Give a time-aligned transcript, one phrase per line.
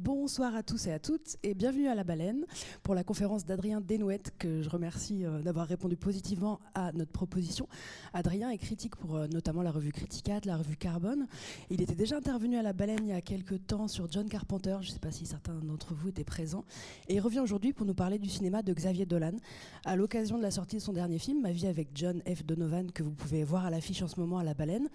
[0.00, 2.46] Bonsoir à tous et à toutes et bienvenue à La Baleine
[2.82, 7.68] pour la conférence d'Adrien Desnouettes que je remercie euh, d'avoir répondu positivement à notre proposition.
[8.12, 11.28] Adrien est critique pour euh, notamment la revue Criticat, la revue Carbone.
[11.70, 14.78] Il était déjà intervenu à La Baleine il y a quelques temps sur John Carpenter,
[14.80, 16.64] je ne sais pas si certains d'entre vous étaient présents,
[17.08, 19.36] et il revient aujourd'hui pour nous parler du cinéma de Xavier Dolan
[19.84, 22.44] à l'occasion de la sortie de son dernier film, Ma vie avec John F.
[22.44, 24.88] Donovan, que vous pouvez voir à l'affiche en ce moment à La Baleine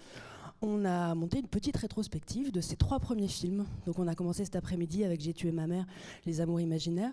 [0.62, 3.64] on a monté une petite rétrospective de ses trois premiers films.
[3.86, 5.86] Donc on a commencé cet après-midi avec J'ai tué ma mère,
[6.26, 7.12] Les amours imaginaires.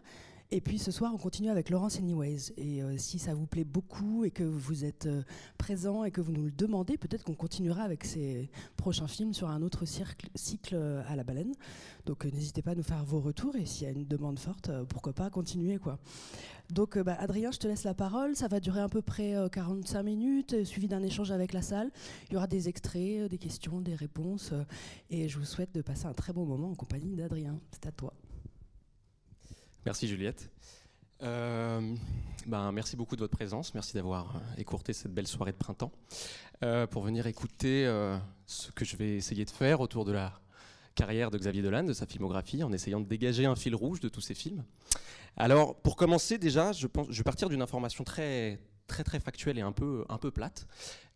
[0.49, 2.53] Et puis ce soir, on continue avec Laurence Anyways.
[2.55, 5.23] Et euh, si ça vous plaît beaucoup et que vous êtes euh,
[5.57, 9.49] présent et que vous nous le demandez, peut-être qu'on continuera avec ces prochains films sur
[9.49, 11.53] un autre cycle euh, à la baleine.
[12.05, 14.71] Donc n'hésitez pas à nous faire vos retours et s'il y a une demande forte,
[14.87, 15.99] pourquoi pas continuer quoi.
[16.69, 18.37] Donc bah, Adrien, je te laisse la parole.
[18.37, 21.91] Ça va durer à peu près 45 minutes, suivi d'un échange avec la salle.
[22.29, 24.53] Il y aura des extraits, des questions, des réponses.
[25.09, 27.59] et je vous souhaite de passer un très bon moment en compagnie d'Adrien.
[27.71, 28.13] C'est à toi.
[29.85, 30.49] Merci Juliette.
[31.23, 31.95] Euh,
[32.45, 35.91] ben, merci beaucoup de votre présence, merci d'avoir euh, écourté cette belle soirée de printemps
[36.63, 37.85] euh, pour venir écouter
[38.45, 40.39] ce que je vais essayer de faire autour de la
[40.95, 44.09] carrière de Xavier Dolan, de sa filmographie, en essayant de dégager un fil rouge de
[44.09, 44.63] tous ses films.
[45.35, 49.59] Alors, pour commencer, déjà, je, pense, je vais partir d'une information très, très, très factuelle
[49.59, 50.67] et un peu, un peu plate.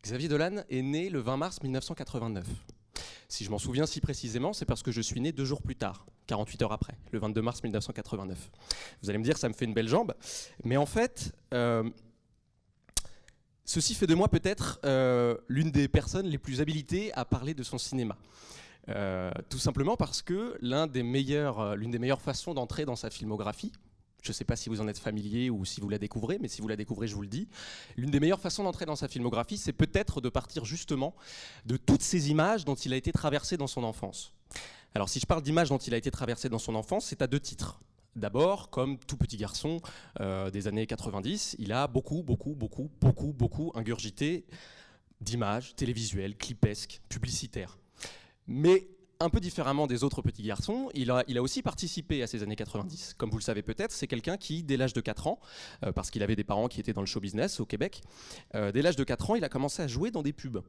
[0.04, 2.46] Xavier Dolan est né le 20 mars 1989.
[3.28, 5.76] Si je m'en souviens si précisément, c'est parce que je suis né deux jours plus
[5.76, 8.52] tard, 48 heures après, le 22 mars 1989.
[9.02, 10.14] Vous allez me dire, ça me fait une belle jambe,
[10.64, 11.90] mais en fait, euh,
[13.66, 17.64] ceci fait de moi peut-être euh, l'une des personnes les plus habilitées à parler de
[17.64, 18.18] son cinéma.
[18.90, 23.72] Euh, tout simplement parce que l'une des meilleures façons d'entrer dans sa filmographie,
[24.22, 26.48] je ne sais pas si vous en êtes familier ou si vous la découvrez, mais
[26.48, 27.48] si vous la découvrez, je vous le dis.
[27.98, 31.16] L'une des meilleures façons d'entrer dans sa filmographie, c'est peut-être de partir justement
[31.66, 34.34] de toutes ces images dont il a été traversé dans son enfance.
[34.94, 37.28] Alors si je parle d'images dont il a été traversé dans son enfance, c'est à
[37.28, 37.80] deux titres.
[38.16, 39.80] D'abord, comme tout petit garçon
[40.20, 44.46] euh, des années 90, il a beaucoup, beaucoup, beaucoup, beaucoup, beaucoup ingurgité
[45.22, 47.78] d'images télévisuelles, clipesques, publicitaires.
[48.48, 48.88] Mais
[49.22, 53.16] un peu différemment des autres petits garçons, il a, aussi participé à ces années 90.
[53.18, 55.40] Comme vous le savez peut-être, c'est quelqu'un qui, dès l'âge de 4 ans,
[55.86, 58.02] euh, parce qu'il avait des parents qui étaient dans le show business au Québec,
[58.56, 60.62] euh, dès l'âge de 4 ans, il a commencé à jouer dans des pubs.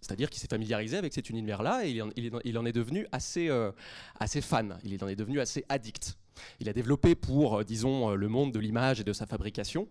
[0.00, 3.72] C'est-à-dire qu'il s'est familiarisé avec cet univers-là et il en, est devenu assez, euh,
[4.20, 6.18] assez fan, il en est devenu assez addict.
[6.60, 9.88] Il a développé pour, disons, le monde de l'image et de sa fabrication,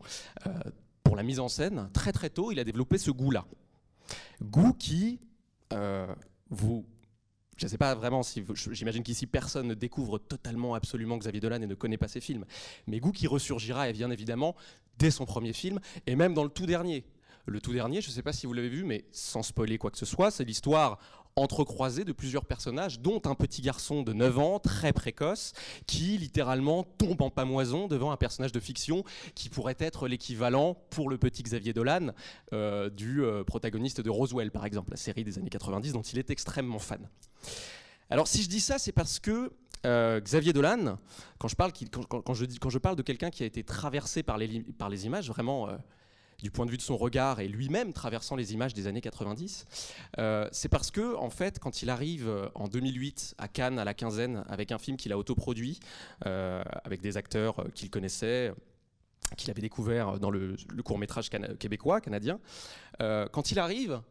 [1.03, 3.45] pour la mise en scène, très très tôt, il a développé ce goût-là.
[4.41, 5.19] Goût qui,
[6.49, 6.85] vous
[7.57, 11.61] je ne sais pas vraiment si j'imagine qu'ici personne ne découvre totalement absolument Xavier Dolan
[11.61, 12.45] et ne connaît pas ses films,
[12.87, 14.55] mais goût qui ressurgira et bien évidemment
[14.97, 17.05] dès son premier film et même dans le tout dernier.
[17.45, 19.91] Le tout dernier, je ne sais pas si vous l'avez vu, mais sans spoiler quoi
[19.91, 20.97] que ce soit, c'est l'histoire
[21.35, 25.53] entrecroisée de plusieurs personnages, dont un petit garçon de 9 ans, très précoce,
[25.87, 29.03] qui littéralement tombe en pamoison devant un personnage de fiction
[29.35, 32.11] qui pourrait être l'équivalent pour le petit Xavier Dolan
[32.53, 36.19] euh, du euh, protagoniste de Roswell, par exemple, la série des années 90 dont il
[36.19, 37.07] est extrêmement fan.
[38.09, 39.51] Alors si je dis ça, c'est parce que
[39.85, 40.97] euh, Xavier Dolan,
[41.39, 44.37] quand je parle, quand, je, quand je parle de quelqu'un qui a été traversé par
[44.37, 45.67] les, par les images, vraiment
[46.43, 49.65] du point de vue de son regard et lui-même traversant les images des années 90,
[50.19, 53.85] euh, c'est parce que, en fait, quand il arrive euh, en 2008 à Cannes, à
[53.85, 55.79] la quinzaine, avec un film qu'il a autoproduit,
[56.25, 58.53] euh, avec des acteurs qu'il connaissait,
[59.37, 62.39] qu'il avait découvert dans le, court métrage québécois, canadien,
[62.99, 64.01] quand il arrive,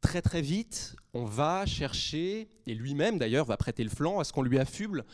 [0.00, 4.32] très très vite, on va chercher, et lui-même d'ailleurs va prêter le flanc à ce
[4.32, 5.04] qu'on lui affuble,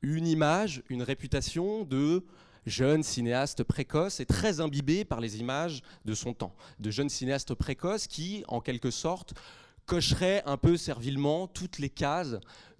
[0.00, 2.24] une image, une réputation de
[2.66, 6.54] jeune cinéaste précoce et très imbibé par les images de son temps.
[6.78, 9.34] De jeunes cinéastes précoces qui, en quelque sorte,
[9.86, 12.36] cocheraient un peu servilement toutes les cases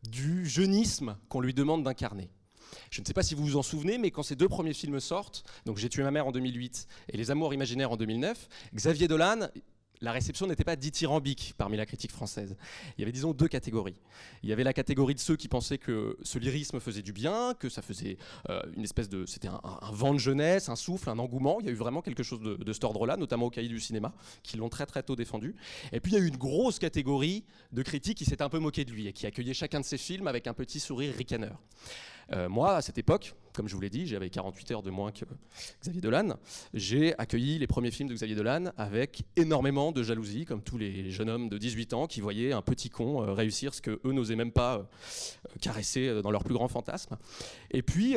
[0.09, 2.31] du jeunisme qu'on lui demande d'incarner.
[2.91, 5.00] Je ne sais pas si vous vous en souvenez, mais quand ces deux premiers films
[5.00, 9.09] sortent, donc J'ai tué ma mère en 2008 et Les Amours imaginaires en 2009, Xavier
[9.09, 9.49] Dolan
[10.00, 12.56] la réception n'était pas dithyrambique parmi la critique française.
[12.96, 13.96] Il y avait, disons, deux catégories.
[14.43, 17.55] Il y avait la catégorie de ceux qui pensaient que ce lyrisme faisait du bien,
[17.58, 18.19] que ça faisait
[18.50, 19.25] euh, une espèce de.
[19.26, 19.61] C'était un,
[19.93, 21.58] vent de jeunesse, un souffle, un engouement.
[21.61, 23.81] Il y a eu vraiment quelque chose de, de cet ordre-là, notamment au cahier du
[23.81, 25.55] cinéma, qui l'ont très très tôt défendu.
[25.93, 28.58] Et puis il y a eu une grosse catégorie de critiques qui s'est un peu
[28.58, 31.58] moqué de lui et qui accueillait chacun de ses films avec un petit sourire ricaneur.
[32.32, 35.12] Euh, moi, à cette époque, comme je vous l'ai dit, j'avais 48 heures de moins
[35.12, 35.25] que
[35.82, 36.37] Xavier Dolan.
[36.73, 41.11] J'ai accueilli les premiers films de Xavier Dolan avec énormément de jalousie, comme tous les
[41.11, 44.12] jeunes hommes de 18 ans qui voyaient un petit con euh, réussir ce que eux
[44.12, 44.85] n'osaient même pas euh,
[45.61, 47.17] caresser dans leur plus grand fantasme.
[47.71, 48.17] Et puis,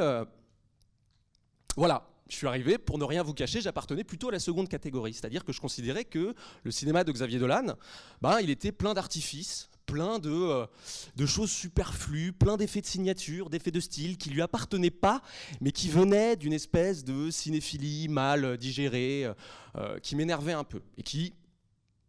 [1.75, 5.13] voilà, je suis arrivé, pour ne rien vous cacher, j'appartenais plutôt à la seconde catégorie.
[5.13, 7.75] C'est-à-dire que je considérais que le cinéma de Xavier Dolan,
[8.21, 10.67] ben, il était plein d'artifices, plein de, euh,
[11.15, 15.23] de choses superflues, plein d'effets de signature, d'effets de style qui lui appartenaient pas,
[15.61, 19.33] mais qui venaient d'une espèce de cinéphilie mal digérée, euh,
[19.77, 21.33] euh, qui m'énervait un peu et qui,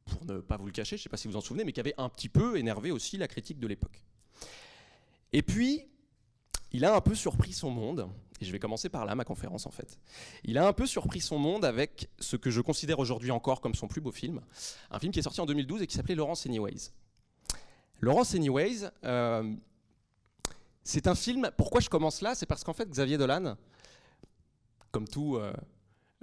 [0.04, 1.72] pour ne pas vous le cacher, je ne sais pas si vous en souvenez, mais
[1.72, 4.04] qui avait un petit peu énervé aussi la critique de l'époque.
[5.32, 5.84] Et puis,
[6.72, 8.08] il a un peu surpris son monde,
[8.40, 9.98] et je vais commencer par là, ma conférence en fait.
[10.44, 13.74] Il a un peu surpris son monde avec ce que je considère aujourd'hui encore comme
[13.74, 14.40] son plus beau film,
[14.90, 16.90] un film qui est sorti en 2012 et qui s'appelait Laurence Anyways.
[18.00, 19.54] Laurence Anyways, euh,
[20.84, 21.50] c'est un film.
[21.56, 22.34] Pourquoi je commence là?
[22.34, 23.56] C'est parce qu'en fait, Xavier Dolan,
[24.90, 25.36] comme tout.
[25.36, 25.52] Euh,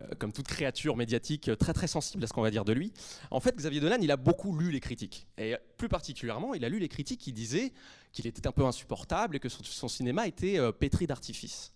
[0.01, 2.91] euh, comme toute créature médiatique très très sensible à ce qu'on va dire de lui.
[3.31, 5.25] En fait, Xavier Dolan, il a beaucoup lu les critiques.
[5.37, 7.71] Et plus particulièrement, il a lu les critiques qui disaient
[8.11, 11.71] qu'il était un peu insupportable et que son, cinéma était pétri d'artifice.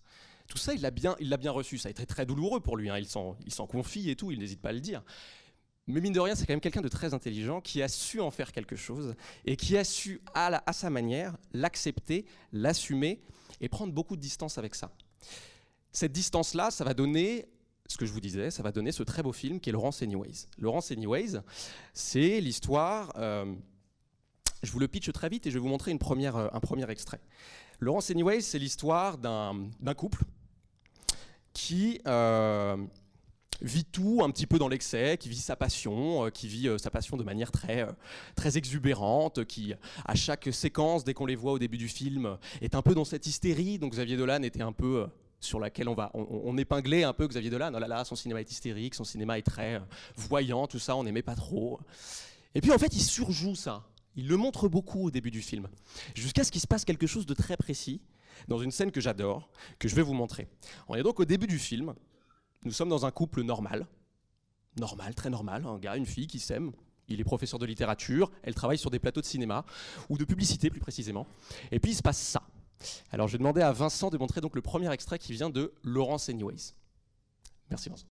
[0.48, 1.78] Tout ça, il l'a bien, il bien reçu.
[1.78, 2.90] Ça a été très douloureux pour lui.
[2.90, 2.98] Hein.
[2.98, 5.02] Il s'en confie et tout, il n'hésite pas à le dire.
[5.92, 8.30] Mais mine de rien, c'est quand même quelqu'un de très intelligent qui a su en
[8.30, 9.14] faire quelque chose
[9.44, 13.20] et qui a su, à, sa manière, l'accepter, l'assumer
[13.60, 14.90] et prendre beaucoup de distance avec ça.
[15.92, 17.46] Cette distance-là, ça va donner
[17.88, 20.02] ce que je vous disais, ça va donner ce très beau film qui est Laurence
[20.02, 20.46] Anyways.
[20.58, 21.40] Laurence Anyways,
[21.92, 23.12] c'est l'histoire.
[23.16, 23.52] Euh,
[24.62, 27.20] je vous le pitch très vite et je vais vous montrer euh, un premier extrait.
[27.80, 30.22] Laurence Anyways, c'est l'histoire d'un couple
[31.52, 32.76] qui euh,
[33.62, 36.78] vit tout un petit peu dans l'excès, qui vit sa passion, euh, qui vit euh,
[36.78, 37.92] sa passion de manière très, euh,
[38.34, 39.74] très exubérante, qui
[40.04, 43.04] à chaque séquence, dès qu'on les voit au début du film, est un peu dans
[43.04, 43.78] cette hystérie.
[43.78, 45.06] Donc Xavier Dolan était un peu
[45.40, 47.72] sur laquelle on va, on, épinglait un peu Xavier Dolan.
[47.74, 49.80] Oh là là, son cinéma est hystérique, son cinéma est très
[50.16, 51.80] voyant, tout ça, on n'aimait pas trop.
[52.54, 53.86] Et puis en fait, il surjoue ça.
[54.16, 55.68] Il le montre beaucoup au début du film,
[56.14, 58.02] jusqu'à ce qu'il se passe quelque chose de très précis
[58.48, 59.48] dans une scène que j'adore,
[59.78, 60.48] que je vais vous montrer.
[60.88, 61.94] On est donc au début du film,
[62.64, 63.86] nous sommes dans un couple normal,
[64.78, 66.72] normal, très normal, un gars, une fille qui s'aiment.
[67.08, 69.64] Il est professeur de littérature, elle travaille sur des plateaux de cinéma,
[70.08, 71.26] ou de publicité plus précisément.
[71.72, 72.42] Et puis il se passe ça.
[73.10, 75.72] Alors je vais demander à Vincent de montrer donc le premier extrait qui vient de
[75.82, 76.74] Laurence Anyways.
[77.68, 78.06] Merci Vincent.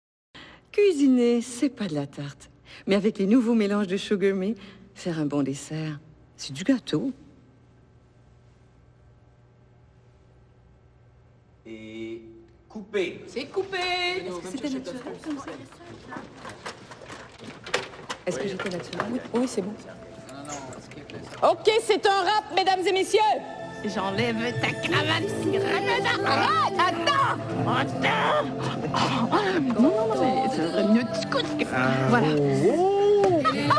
[0.71, 2.49] Cuisiner, c'est pas de la tarte.
[2.87, 4.53] Mais avec les nouveaux mélanges de sugar me,
[4.93, 5.99] faire un bon dessert,
[6.35, 7.11] c'est du gâteau.
[11.65, 12.21] Et
[12.69, 13.25] Coupé.
[13.27, 13.77] C'est coupé.
[14.51, 15.01] C'était naturel
[18.27, 19.73] Est-ce que j'étais naturel Oui, c'est bon.
[21.41, 23.19] Ok, c'est un rap, mesdames et messieurs.
[23.85, 25.87] J'enlève ta cravate, Cyrano.
[26.25, 27.39] Arrête, attends.
[27.67, 28.45] Attends.
[29.79, 31.65] Non, non, non, mais ça devrait mieux te
[32.09, 32.27] Voilà.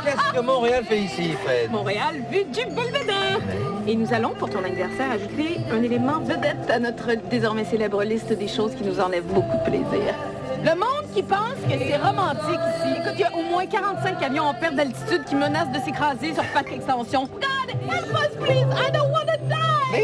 [0.05, 3.41] Qu'est-ce que Montréal fait ici, Fred Montréal, vue du belvédère.
[3.87, 8.33] Et nous allons, pour ton anniversaire, ajouter un élément vedette à notre désormais célèbre liste
[8.33, 10.15] des choses qui nous enlèvent beaucoup de plaisir.
[10.63, 12.93] Le monde qui pense que c'est romantique ici.
[12.99, 16.35] Écoute, il y a au moins 45 avions en perte d'altitude qui menacent de s'écraser
[16.35, 17.29] sur Parc Extension.
[17.41, 18.67] God, help us, please!
[18.77, 19.57] I don't want to die!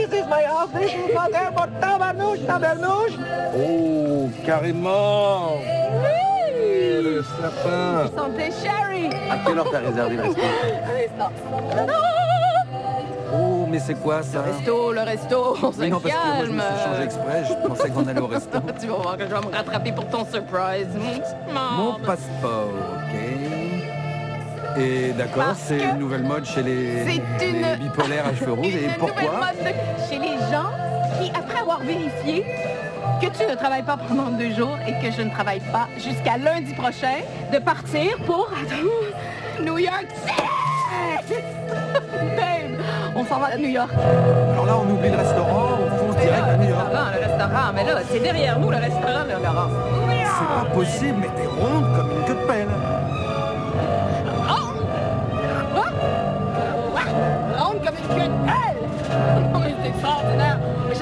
[0.09, 3.19] This is my house, this is my airport, tabarnouche, tabarnouche!
[3.55, 5.59] Oh, carrément!
[6.03, 6.26] Oui!
[7.17, 8.11] Le sapin!
[8.15, 9.07] Santé, Sherry!
[9.31, 10.41] À quelle heure t'as réservé le resto?
[13.33, 16.27] Oh, mais c'est quoi ça Le resto, le resto, on se Mais non, parce que
[16.27, 18.59] moi, je me suis changé exprès, je pensais qu'on allait au resto.
[18.81, 20.89] tu vas voir que je vais me rattraper pour ton surprise.
[21.55, 23.19] Mon passeport, ok.
[24.79, 28.67] Et d'accord, c'est une nouvelle mode chez les, une- les bipolaires à cheveux rouges.
[28.75, 29.75] Et Une pourquoi nouvelle mode
[30.11, 30.69] Chez les gens
[31.19, 32.45] qui, après avoir vérifié
[33.21, 36.37] que tu ne travailles pas pendant deux jours et que je ne travaille pas jusqu'à
[36.37, 37.19] lundi prochain,
[37.53, 38.51] de partir pour
[39.63, 40.43] New York City!
[42.37, 42.81] Babe,
[43.15, 43.91] on s'en va à New York.
[44.53, 46.81] Alors là, on oublie le restaurant, on fonce direct à New York.
[46.91, 49.71] Le restaurant, le restaurant, mais là, c'est derrière nous, le restaurant, le Laurent.
[50.39, 52.69] C'est pas possible, mais t'es ronde comme une queue de pelle.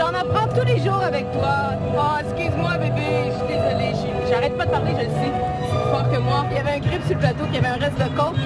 [0.05, 1.73] J'en apprends tous les jours avec toi.
[1.97, 3.95] Oh, excuse-moi, bébé, je suis désolée.
[4.29, 5.33] J'arrête pas de parler, je le sais.
[5.63, 6.45] C'est fort que moi.
[6.51, 8.37] Il y avait un grip sur le plateau, qui avait un reste de coke,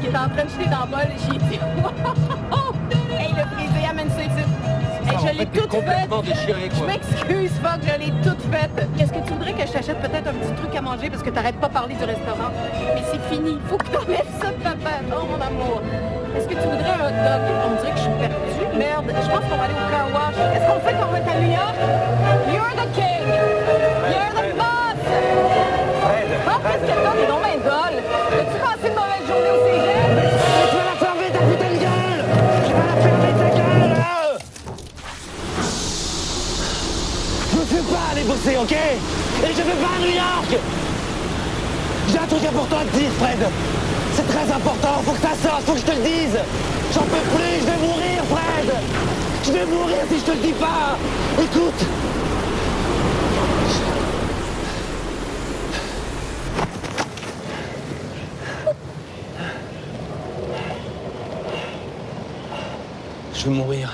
[0.00, 1.00] qui était en train de jeter dans le bol.
[1.00, 1.58] et J'ai dit,
[5.38, 6.72] l'ai faite.
[6.74, 8.88] Je m'excuse, fuck, je l'ai toute faite.
[8.98, 11.30] Est-ce que tu voudrais que je t'achète peut-être un petit truc à manger parce que
[11.30, 12.50] t'arrêtes pas de parler du restaurant?
[12.94, 13.58] Mais c'est fini.
[13.68, 15.06] Faut que t'enlèves ça de ta tête.
[15.12, 15.82] Oh, mon amour.
[16.36, 17.42] Est-ce que tu voudrais un hot dog?
[17.66, 18.78] On dirait que je suis perdue.
[18.78, 20.36] Merde, je pense qu'on va aller au car wash.
[20.54, 21.76] Est-ce qu'on fait qu'on va être à New York?
[22.52, 23.57] You're the king!
[38.46, 38.72] Ok?
[38.72, 40.60] Et je vais pas à New York!
[42.10, 43.38] J'ai un truc important à te dire, Fred.
[44.14, 46.38] C'est très important, faut que ça sorte faut que je te le dise.
[46.94, 48.74] J'en peux plus, je vais mourir, Fred.
[49.44, 50.96] Je vais mourir si je te le dis pas.
[51.42, 51.86] Écoute.
[63.34, 63.90] Je vais mourir.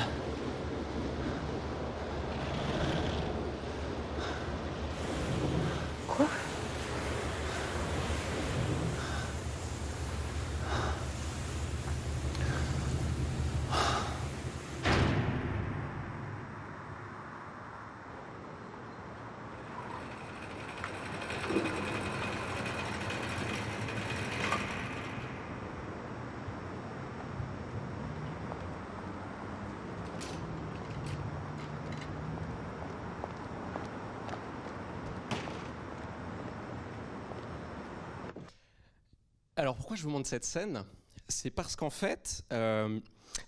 [39.64, 40.84] Alors pourquoi je vous montre cette scène?
[41.26, 43.00] C'est parce qu'en fait, euh,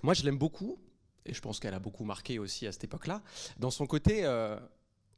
[0.02, 0.78] moi je l'aime beaucoup,
[1.26, 3.20] et je pense qu'elle a beaucoup marqué aussi à cette époque-là,
[3.58, 4.58] dans son côté euh,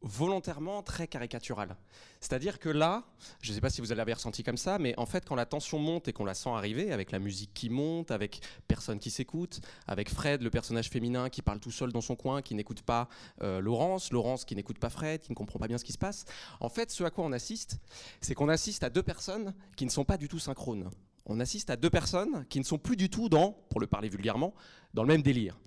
[0.00, 1.76] volontairement très caricatural.
[2.20, 3.04] C'est-à-dire que là,
[3.42, 5.46] je ne sais pas si vous l'avez ressenti comme ça, mais en fait quand la
[5.46, 9.10] tension monte et qu'on la sent arriver, avec la musique qui monte, avec personne qui
[9.10, 12.82] s'écoute, avec Fred, le personnage féminin qui parle tout seul dans son coin, qui n'écoute
[12.82, 13.08] pas
[13.42, 15.98] euh, Laurence, Laurence qui n'écoute pas Fred, qui ne comprend pas bien ce qui se
[15.98, 16.24] passe,
[16.60, 17.78] en fait ce à quoi on assiste,
[18.20, 20.90] c'est qu'on assiste à deux personnes qui ne sont pas du tout synchrones.
[21.26, 24.08] On assiste à deux personnes qui ne sont plus du tout dans, pour le parler
[24.08, 24.54] vulgairement,
[24.94, 25.58] dans le même délire.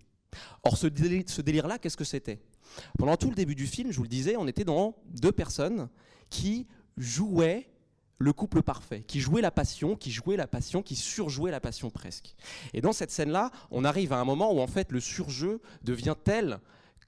[0.63, 2.41] Or, ce, déli- ce délire-là, qu'est-ce que c'était?
[2.97, 5.89] Pendant tout le début du film, je vous le disais, on était dans deux personnes
[6.29, 7.69] qui jouaient
[8.17, 11.89] le couple parfait, qui jouaient la passion, qui jouaient la passion, qui surjouaient la passion
[11.89, 12.35] presque.
[12.73, 16.15] Et dans cette scène-là, on arrive à un moment où en fait le surjeu devient
[16.23, 16.59] tel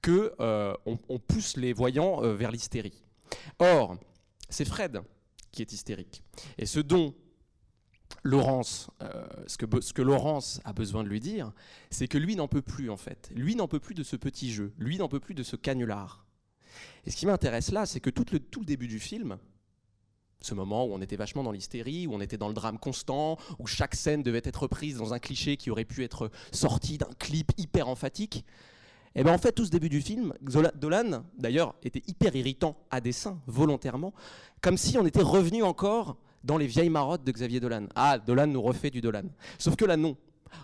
[0.02, 3.04] que euh, on pousse les voyants euh, vers l'hystérie.
[3.58, 3.96] Or,
[4.50, 5.00] c'est Fred
[5.50, 6.22] qui est hystérique.
[6.58, 7.14] Et ce dont
[8.24, 11.52] Laurence, euh, ce, que, Laurence a besoin de lui dire,
[11.90, 13.30] c'est que lui n'en peut plus en fait.
[13.34, 14.72] Lui n'en peut plus de ce petit jeu.
[14.78, 16.24] Lui n'en peut plus de ce canular.
[17.04, 19.38] Et ce qui m'intéresse là, c'est que tout le, tout le début du film,
[20.40, 23.36] ce moment où on était vachement dans l'hystérie, où on était dans le drame constant,
[23.58, 27.10] où chaque scène devait être reprise dans un cliché qui aurait pu être sorti d'un
[27.18, 28.44] clip hyper emphatique,
[29.14, 33.00] et bien en fait tout ce début du film, Dolan d'ailleurs était hyper irritant à
[33.00, 34.12] dessein, volontairement,
[34.60, 37.86] comme si on était revenu encore dans les vieilles marottes de Xavier Dolan.
[37.96, 39.24] Ah, Dolan nous refait du Dolan.
[39.58, 40.16] Sauf que là non.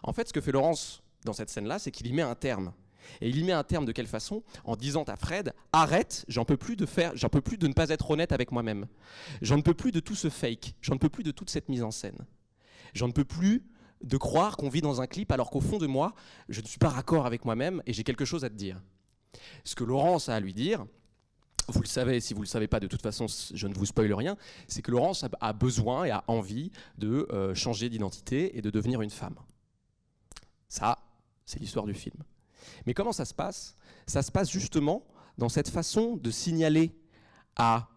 [0.02, 2.72] En fait ce que fait Laurence dans cette scène-là, c'est qu'il y met un terme.
[3.20, 4.42] Et il y met un terme de quelle façon?
[4.64, 7.72] En disant à Fred arrête, j'en peux plus de faire, j'en peux plus de ne
[7.72, 8.86] pas être honnête avec moi-même.
[9.42, 11.68] J'en ne peux plus de tout ce fake, j'en ne peux plus de toute cette
[11.68, 12.18] mise en scène.
[12.94, 13.64] J'en ne peux plus
[14.02, 16.14] de croire qu'on vit dans un clip alors qu'au fond de moi,
[16.48, 18.80] je ne suis pas raccord avec moi-même et j'ai quelque chose à te dire.
[19.64, 20.86] Ce que Laurence a à lui dire,
[21.70, 23.86] vous le savez, si vous ne le savez pas, de toute façon, je ne vous
[23.86, 24.36] spoile rien,
[24.68, 29.02] c'est que Laurence a, besoin et a envie de euh, changer d'identité et de devenir
[29.02, 29.36] une femme.
[30.68, 30.98] Ça,
[31.44, 32.22] c'est l'histoire du film.
[32.86, 33.76] Mais comment ça se passe?
[34.06, 35.04] Ça se passe justement
[35.38, 36.92] dans cette façon de signaler
[37.56, 37.88] à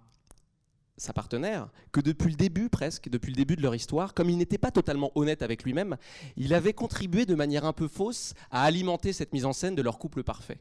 [0.97, 4.37] sa partenaire que depuis le début presque, depuis le début de leur histoire, comme il
[4.37, 5.97] n'était pas totalement honnête avec lui-même,
[6.37, 9.81] il avait contribué de manière un peu fausse à alimenter cette mise en scène de
[9.81, 10.59] leur couple parfait.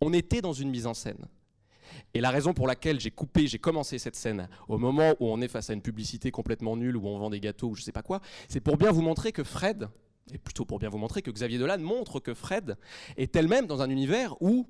[0.00, 1.28] On était dans une mise en scène.
[2.14, 5.40] Et la raison pour laquelle j'ai coupé, j'ai commencé cette scène au moment où on
[5.40, 7.92] est face à une publicité complètement nulle, où on vend des gâteaux ou je sais
[7.92, 9.88] pas quoi, c'est pour bien vous montrer que Fred,
[10.32, 12.76] et plutôt pour bien vous montrer que Xavier Dolan montre que Fred
[13.16, 14.66] est elle-même dans un univers où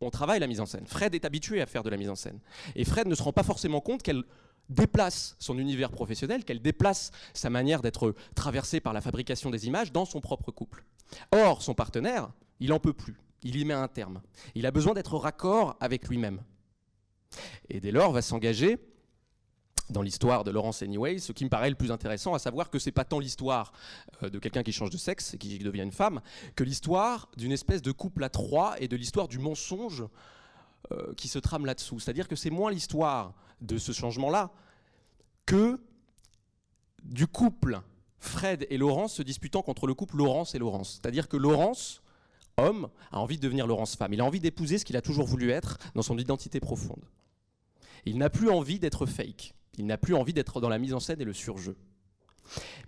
[0.00, 0.86] on travaille la mise en scène.
[0.86, 2.40] Fred est habitué à faire de la mise en scène.
[2.74, 4.24] Et Fred ne se rend pas forcément compte qu'elle
[4.70, 9.92] déplace son univers professionnel, qu'elle déplace sa manière d'être traversée par la fabrication des images
[9.92, 10.84] dans son propre couple.
[11.32, 13.16] Or, son partenaire, il en peut plus.
[13.42, 14.22] Il y met un terme.
[14.54, 16.40] Il a besoin d'être raccord avec lui-même.
[17.68, 18.78] Et dès lors, va s'engager
[19.90, 22.78] dans l'histoire de Laurence Anyway, ce qui me paraît le plus intéressant, à savoir que
[22.78, 23.72] c'est pas tant l'histoire
[24.22, 26.20] euh, de quelqu'un qui change de sexe et qui devient une femme,
[26.54, 30.04] que l'histoire d'une espèce de couple à trois et de l'histoire du mensonge
[30.92, 32.00] euh, qui se trame là-dessous.
[32.00, 34.50] C'est-à-dire que c'est moins l'histoire de ce changement-là
[35.44, 35.80] que
[37.02, 37.80] du couple
[38.18, 41.00] Fred et Laurence se disputant contre le couple Laurence et Laurence.
[41.00, 42.02] C'est-à-dire que Laurence,
[42.58, 44.12] homme, a envie de devenir Laurence femme.
[44.12, 47.02] Il a envie d'épouser ce qu'il a toujours voulu être dans son identité profonde.
[48.06, 49.54] Il n'a plus envie d'être fake.
[49.78, 51.76] Il n'a plus envie d'être dans la mise en scène et le surjeu.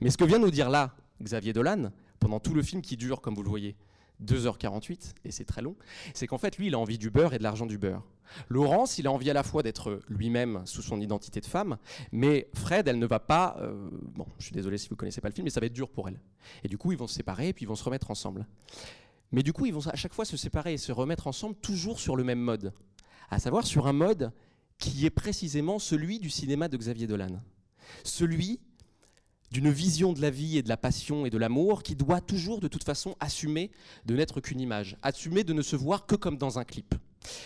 [0.01, 3.21] Mais ce que vient nous dire là Xavier Dolan, pendant tout le film qui dure,
[3.21, 3.77] comme vous le voyez,
[4.25, 5.77] 2h48, et c'est très long,
[6.15, 8.03] c'est qu'en fait, lui, il a envie du beurre et de l'argent du beurre.
[8.49, 11.77] Laurence, il a envie à la fois d'être lui-même sous son identité de femme,
[12.13, 13.57] mais Fred, elle ne va pas...
[13.61, 15.67] euh, bon, je suis désolé si vous ne connaissez pas le film, mais ça va
[15.67, 16.21] être dur pour elle.
[16.65, 18.47] Et du coup, ils vont se séparer, et puis ils vont se remettre ensemble.
[19.33, 21.99] Mais du coup, ils vont à chaque fois se séparer et se remettre ensemble, toujours
[21.99, 22.73] sur le même mode.
[23.31, 24.33] À savoir sur un mode
[24.83, 27.41] qui est précisément celui du cinéma de Xavier Dolan.
[28.03, 28.59] Celui
[29.53, 32.59] d'une vision de la vie et de la passion et de l'amour qui doit toujours
[32.59, 33.71] de toute façon assumer
[34.07, 36.97] de n'être qu'une image, assumer de ne se voir que comme dans un clip.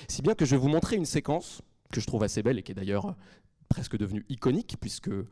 [0.09, 1.61] Si bien que je vais vous montrer une séquence
[1.93, 3.14] que je trouve assez belle et qui est d'ailleurs
[3.69, 5.26] presque devenue iconique puisque euh,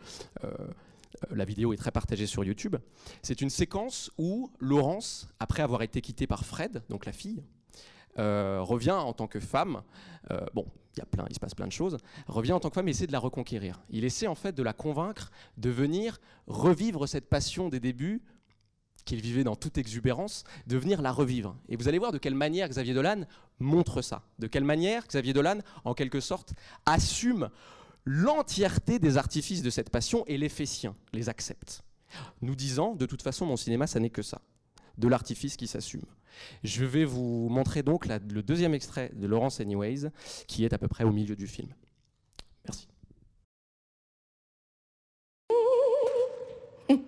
[1.31, 2.77] la vidéo est très partagée sur YouTube.
[3.23, 7.43] C'est une séquence où Laurence, après avoir été quittée par Fred, donc la fille,
[8.19, 9.83] euh, revient en tant que femme.
[10.31, 10.67] Euh, bon,
[10.97, 11.99] il y a plein, il se passe plein de choses.
[12.27, 13.83] Revient en tant que femme et essaie de la reconquérir.
[13.91, 18.23] Il essaie en fait de la convaincre de venir revivre cette passion des débuts
[19.05, 21.57] qu'il vivait dans toute exubérance, de venir la revivre.
[21.69, 23.25] Et vous allez voir de quelle manière Xavier Dolan
[23.59, 24.23] montre ça.
[24.39, 26.55] De quelle manière Xavier Dolan, en quelque sorte,
[26.87, 27.51] assume
[28.05, 31.83] l'entièreté des artifices de cette passion et les fait siens, les accepte.
[32.43, 34.41] Nous disant, de toute façon, mon cinéma, ça n'est que ça,
[34.99, 36.05] de l'artifice qui s'assume.
[36.63, 40.11] Je vais vous montrer donc le deuxième extrait de Laurence Anyways,
[40.47, 41.69] qui est à peu près au milieu du film.
[42.65, 42.89] Merci.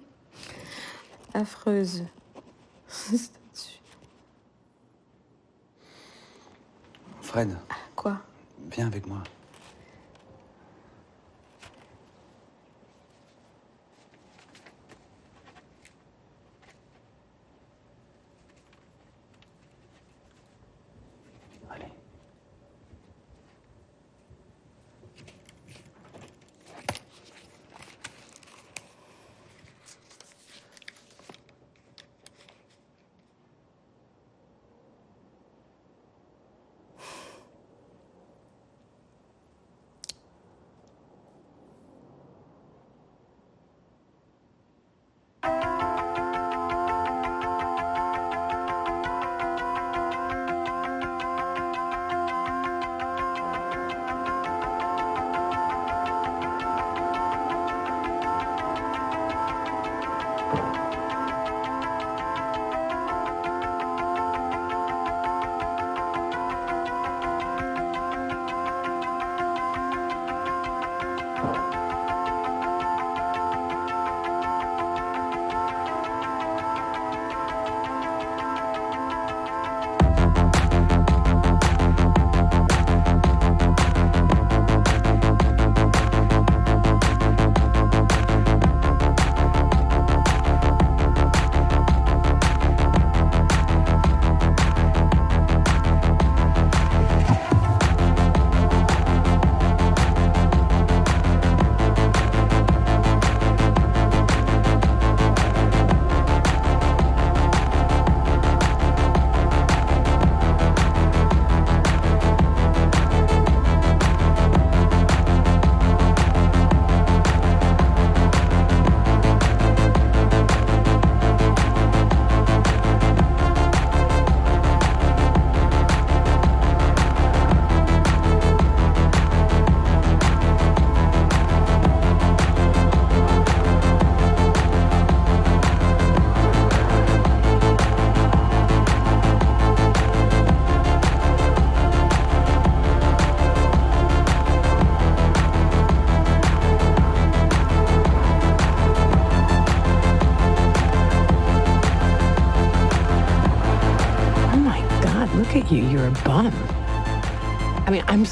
[1.35, 2.05] Affreuse.
[7.21, 7.57] Fred.
[7.95, 8.23] Quoi?
[8.71, 9.23] Viens avec moi.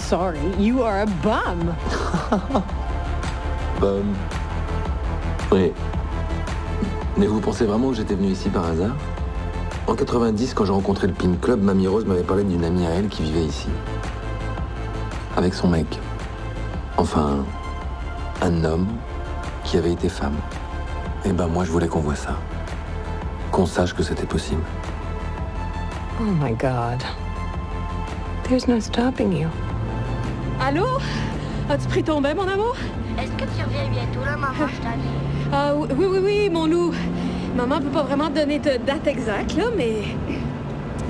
[0.04, 0.38] Sorry.
[0.58, 1.74] You are a bum.
[3.80, 4.14] bum.
[5.50, 5.72] Oui.
[7.16, 8.94] Mais vous pensez vraiment que j'étais venu ici par hasard?
[9.86, 12.90] En 90, quand j'ai rencontré le Pin Club, Mamie Rose m'avait parlé d'une amie à
[12.90, 13.68] elle qui vivait ici.
[15.36, 15.86] Avec son mec.
[16.96, 17.44] Enfin,
[18.42, 18.88] un homme
[19.64, 20.36] qui avait été femme.
[21.24, 22.36] Et ben moi, je voulais qu'on voit ça.
[23.50, 24.62] Qu'on sache que c'était possible.
[26.20, 27.02] Oh my God.
[28.44, 29.48] There's no stopping you.
[30.66, 30.87] Allô?
[31.68, 32.74] As-tu pris ton bain, mon amour?
[33.18, 34.66] Est-ce que tu reviens bientôt, là, maman?
[34.66, 34.88] Je
[35.53, 36.94] Ah oui, oui, oui, mon loup.
[37.55, 39.96] Maman peut pas vraiment te donner de date exacte, là, mais...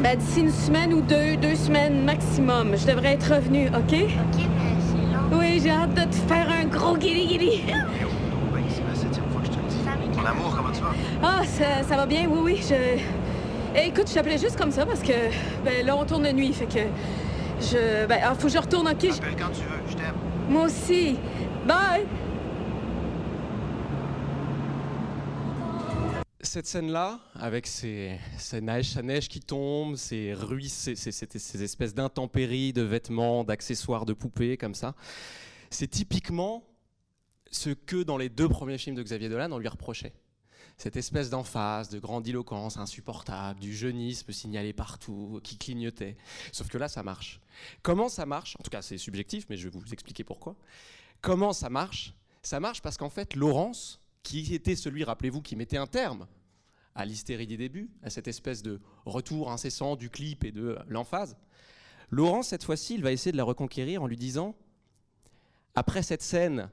[0.00, 3.92] Ben, d'ici une semaine ou deux, deux semaines maximum, je devrais être revenue, OK?
[3.92, 5.38] OK, mais c'est long.
[5.38, 7.62] Oui, j'ai hâte de te faire un gros guili-guili.
[7.62, 10.18] c'est la septième fois que je te le dis.
[10.18, 10.94] Mon amour, comment tu vas?
[11.22, 13.00] Ah, ça, ça va bien, oui, oui, je...
[13.76, 15.12] Eh, écoute, je t'appelais juste comme ça parce que
[15.64, 16.80] ben, là, on tourne de nuit, fait que
[17.70, 18.06] je...
[18.06, 19.00] Ben, ah, faut que je retourne, OK?
[19.02, 19.36] Je...
[19.36, 20.14] quand tu veux, je t'aime.
[20.48, 21.16] Moi aussi.
[21.66, 22.06] Bye!
[26.40, 31.62] Cette scène-là, avec ces, ces neige, sa neige qui tombe, ces ruisses, ces, ces, ces
[31.62, 34.94] espèces d'intempéries, de vêtements, d'accessoires, de poupées, comme ça,
[35.70, 36.62] c'est typiquement
[37.50, 40.12] ce que dans les deux premiers films de Xavier Dolan, on lui reprochait
[40.76, 46.16] cette espèce d'emphase, de grandiloquence insupportable, du jeunisme signalé partout, qui clignotait.
[46.52, 47.40] Sauf que là, ça marche.
[47.82, 50.56] Comment ça marche En tout cas, c'est subjectif, mais je vais vous expliquer pourquoi.
[51.20, 52.14] Comment ça marche?
[52.42, 56.26] Ça marche parce qu'en fait, Laurence, qui était celui, rappelez-vous, qui mettait un terme
[56.94, 61.36] à l'hystérie des débuts, à cette espèce de retour incessant du clip et de l'emphase,
[62.10, 64.54] Laurence, cette fois-ci, il va essayer de la reconquérir en lui disant,
[65.74, 66.70] après cette scène,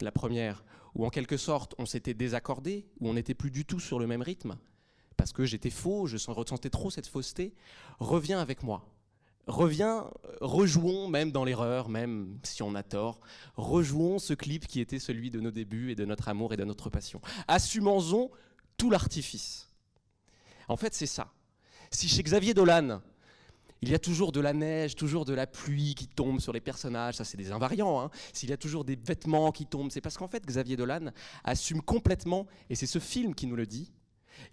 [0.00, 3.80] la première, où en quelque sorte on s'était désaccordé, où on n'était plus du tout
[3.80, 4.56] sur le même rythme,
[5.16, 7.54] parce que j'étais faux, je ressentais trop cette fausseté,
[7.98, 8.88] reviens avec moi.
[9.46, 13.20] Reviens, rejouons même dans l'erreur, même si on a tort,
[13.56, 16.64] rejouons ce clip qui était celui de nos débuts et de notre amour et de
[16.64, 17.20] notre passion.
[17.46, 18.30] Assumons-en
[18.78, 19.68] tout l'artifice.
[20.66, 21.30] En fait, c'est ça.
[21.90, 23.02] Si chez Xavier Dolan,
[23.84, 26.60] il y a toujours de la neige, toujours de la pluie qui tombe sur les
[26.60, 28.00] personnages, ça c'est des invariants.
[28.00, 28.10] Hein.
[28.32, 31.10] S'il y a toujours des vêtements qui tombent, c'est parce qu'en fait Xavier Dolan
[31.44, 33.92] assume complètement, et c'est ce film qui nous le dit,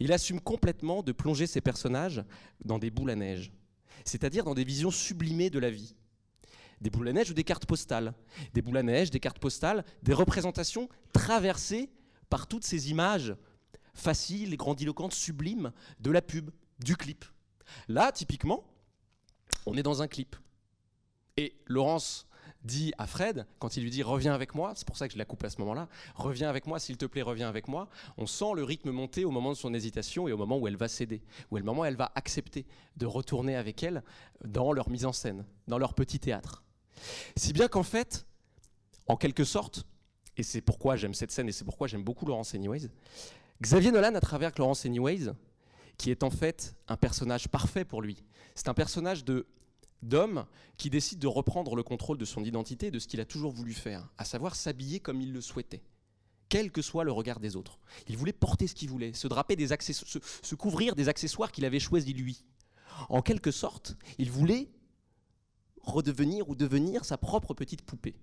[0.02, 2.26] il assume complètement de plonger ses personnages
[2.66, 3.54] dans des boules à neige,
[4.04, 5.96] c'est-à-dire dans des visions sublimées de la vie.
[6.82, 8.14] Des boules à neige ou des cartes postales.
[8.54, 11.90] Des boules à neige, des cartes postales, des représentations traversées
[12.30, 13.34] par toutes ces images
[13.94, 17.24] faciles grandiloquentes, sublimes de la pub, du clip.
[17.88, 18.66] Là, typiquement,
[19.66, 20.36] on est dans un clip.
[21.38, 22.28] Et Laurence
[22.64, 25.18] dit à Fred, quand il lui dit reviens avec moi, c'est pour ça que je
[25.18, 28.28] la coupe à ce moment-là, reviens avec moi, s'il te plaît, reviens avec moi, on
[28.28, 30.88] sent le rythme monter au moment de son hésitation et au moment où elle va
[30.88, 32.66] céder, où au moment où elle va accepter
[32.98, 34.04] de retourner avec elle
[34.44, 36.64] dans leur mise en scène, dans leur petit théâtre.
[37.36, 38.26] Si bien qu'en fait,
[39.08, 39.86] en quelque sorte,
[40.38, 42.90] et c'est pourquoi j'aime cette scène et c'est pourquoi j'aime beaucoup Laurence Anyways,
[43.62, 45.32] Xavier Nolan, à travers Laurence Anyways,
[45.98, 48.24] qui est en fait un personnage parfait pour lui,
[48.56, 49.46] c'est un personnage de
[50.02, 50.46] d'homme
[50.78, 53.52] qui décide de reprendre le contrôle de son identité et de ce qu'il a toujours
[53.52, 55.84] voulu faire, à savoir s'habiller comme il le souhaitait,
[56.50, 57.80] quel que soit le regard des autres.
[58.08, 61.80] Il voulait porter ce qu'il voulait, se draper des se, couvrir des accessoires qu'il avait
[61.80, 62.44] choisis lui.
[63.10, 64.70] En quelque sorte, il voulait
[65.84, 68.16] redevenir ou devenir sa propre petite poupée.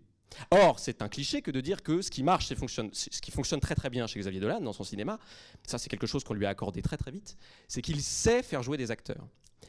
[0.51, 3.61] Or, c'est un cliché que de dire que ce qui marche, fonctionne, ce qui fonctionne
[3.61, 5.19] très très bien chez Xavier Dolan dans son cinéma,
[5.67, 7.37] ça c'est quelque chose qu'on lui a accordé très très vite,
[7.67, 9.27] c'est qu'il sait faire jouer des acteurs.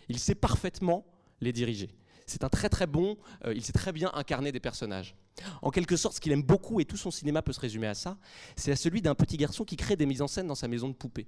[0.10, 1.06] Il sait parfaitement
[1.42, 1.96] les diriger.
[2.26, 5.16] C'est un très très bon, euh, il sait très bien incarner des personnages.
[5.62, 7.96] En quelque sorte, ce qu'il aime beaucoup, et tout son cinéma peut se résumer à
[7.96, 8.18] ça,
[8.56, 10.90] c'est à celui d'un petit garçon qui crée des mises en scène dans sa maison
[10.90, 11.28] de poupée.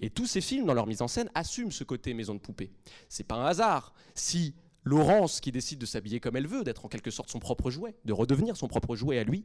[0.00, 2.72] Et tous ces films, dans leur mise en scène, assument ce côté maison de poupée.
[3.08, 6.88] C'est pas un hasard si Laurence, qui décide de s'habiller comme elle veut, d'être en
[6.88, 9.44] quelque sorte son propre jouet, de redevenir son propre jouet à lui,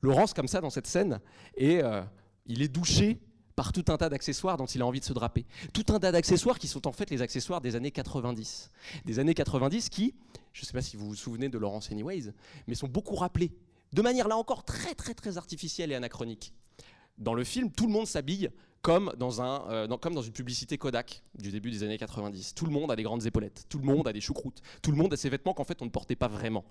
[0.00, 1.20] Laurence, comme ça, dans cette scène,
[1.56, 2.02] et euh,
[2.46, 3.20] il est douché
[3.56, 5.44] par tout un tas d'accessoires dont il a envie de se draper.
[5.72, 8.70] Tout un tas d'accessoires qui sont en fait les accessoires des années 90.
[9.04, 10.14] Des années 90 qui,
[10.52, 12.32] je ne sais pas si vous vous souvenez de Laurence Anyways,
[12.68, 13.50] mais sont beaucoup rappelés,
[13.92, 16.54] de manière là encore très très très artificielle et anachronique.
[17.18, 18.50] Dans le film, tout le monde s'habille
[18.82, 22.54] comme dans, un, euh, comme dans une publicité Kodak du début des années 90.
[22.54, 24.96] Tout le monde a des grandes épaulettes, tout le monde a des choucroutes, tout le
[24.96, 26.64] monde a ces vêtements qu'en fait on ne portait pas vraiment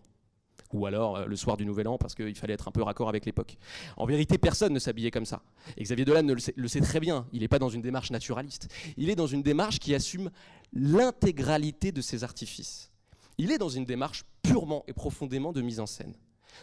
[0.74, 3.10] ou alors euh, le soir du Nouvel An parce qu'il fallait être un peu raccord
[3.10, 3.58] avec l'époque.
[3.96, 5.42] En vérité, personne ne s'habillait comme ça.
[5.78, 8.12] Et Xavier Dolan le sait, le sait très bien, il n'est pas dans une démarche
[8.12, 10.30] naturaliste, il est dans une démarche qui assume
[10.74, 12.92] l'intégralité de ses artifices.
[13.38, 16.16] Il est dans une démarche purement et profondément de mise en scène.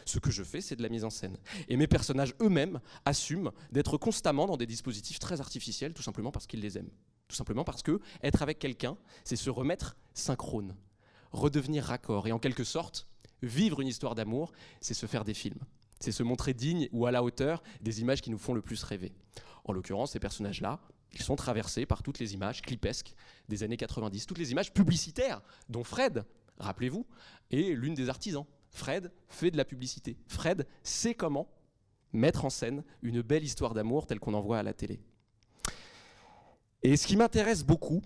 [0.05, 1.37] Ce que je fais, c'est de la mise en scène.
[1.68, 6.47] Et mes personnages eux-mêmes assument d'être constamment dans des dispositifs très artificiels, tout simplement parce
[6.47, 6.90] qu'ils les aiment.
[7.29, 10.77] Tout simplement parce que être avec quelqu'un, c'est se remettre synchrone,
[11.33, 12.27] redevenir raccord.
[12.27, 13.09] Et en quelque sorte,
[13.44, 15.61] Vivre une histoire d'amour, c'est se faire des films.
[16.01, 18.83] C'est se montrer digne ou à la hauteur des images qui nous font le plus
[18.83, 19.12] rêver.
[19.64, 20.81] En l'occurrence, ces personnages-là,
[21.12, 23.14] ils sont traversés par toutes les images clipesques
[23.49, 26.25] des années 90, toutes les images publicitaires dont Fred,
[26.59, 27.07] rappelez-vous,
[27.51, 28.47] est l'une des artisans.
[28.74, 30.18] Fred fait de la publicité.
[30.26, 31.48] Fred sait comment
[32.12, 35.00] mettre en scène une belle histoire d'amour telle qu'on en voit à la télé.
[36.82, 38.02] Et ce qui m'intéresse beaucoup,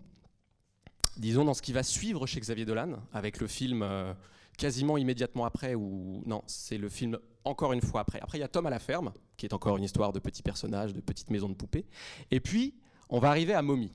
[1.17, 4.13] disons dans ce qui va suivre chez Xavier Dolan, avec le film euh,
[4.59, 8.21] quasiment immédiatement après, ou non, c'est le film encore une fois après.
[8.21, 10.43] Après, il y a Tom à la ferme, qui est encore une histoire de petits
[10.43, 11.87] personnages, de petites maisons de poupées.
[12.31, 12.75] Et puis,
[13.09, 13.91] on va arriver à Mommy.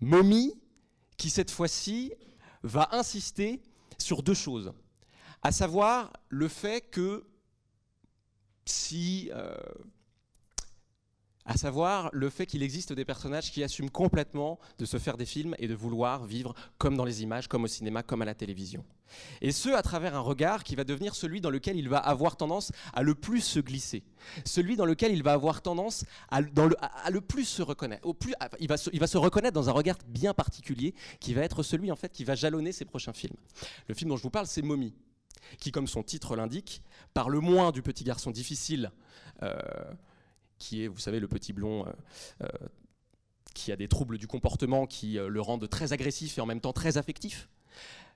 [0.00, 0.54] Mommy,
[1.16, 2.12] qui cette fois-ci
[2.62, 3.60] va insister
[3.98, 4.72] sur deux choses.
[5.42, 7.24] À savoir le fait que
[8.64, 9.56] si euh,
[11.48, 15.24] à savoir le fait qu'il existe des personnages qui assument complètement de se faire des
[15.24, 18.34] films et de vouloir vivre comme dans les images, comme au cinéma, comme à la
[18.34, 18.84] télévision.
[19.40, 22.36] Et ce, à travers un regard qui va devenir celui dans lequel il va avoir
[22.36, 24.04] tendance à le plus se glisser,
[24.44, 28.06] celui dans lequel il va avoir tendance à, le, plus se reconnaître.
[28.60, 31.62] Il, va se, il va se reconnaître dans un regard bien particulier qui va être
[31.62, 33.36] celui en fait qui va jalonner ses prochains films.
[33.88, 34.92] Le film dont je vous parle, c'est Mommy
[35.58, 36.82] qui, comme son titre l'indique,
[37.14, 38.92] parle moins du petit garçon difficile
[39.42, 39.58] euh,
[40.58, 41.92] qui est, vous savez, le petit blond euh,
[42.42, 42.48] euh,
[43.54, 46.72] qui a des troubles du comportement qui le rendent très agressif et en même temps
[46.72, 47.48] très affectif.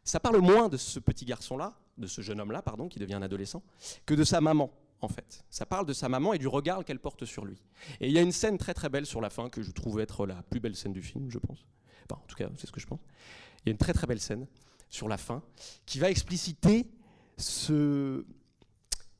[0.04, 3.22] Ça parle moins de ce petit garçon-là, de ce jeune homme-là, pardon, qui devient un
[3.22, 3.62] adolescent,
[4.06, 5.44] que de sa maman, en fait.
[5.50, 7.62] Ça parle de sa maman et du regard qu'elle porte sur lui.
[8.00, 10.00] Et il y a une scène très très belle sur la fin que je trouve
[10.00, 11.64] être la plus belle scène du film, je pense.
[12.12, 13.00] En tout cas, c'est ce que je pense.
[13.64, 14.46] Il y a une très très belle scène
[14.88, 15.42] sur la fin
[15.86, 16.86] qui va expliciter
[17.42, 18.24] ce,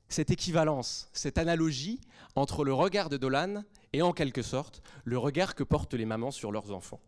[0.09, 2.01] cette équivalence, cette analogie
[2.35, 6.31] entre le regard de Dolan et en quelque sorte le regard que portent les mamans
[6.31, 7.01] sur leurs enfants.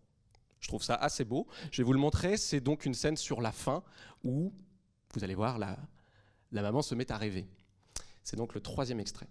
[0.61, 1.46] Je trouve ça assez beau.
[1.70, 2.37] Je vais vous le montrer.
[2.37, 3.83] C'est donc une scène sur la fin
[4.22, 4.53] où,
[5.12, 5.77] vous allez voir, la,
[6.53, 7.46] la maman se met à rêver.
[8.22, 9.29] C'est donc le troisième extrait.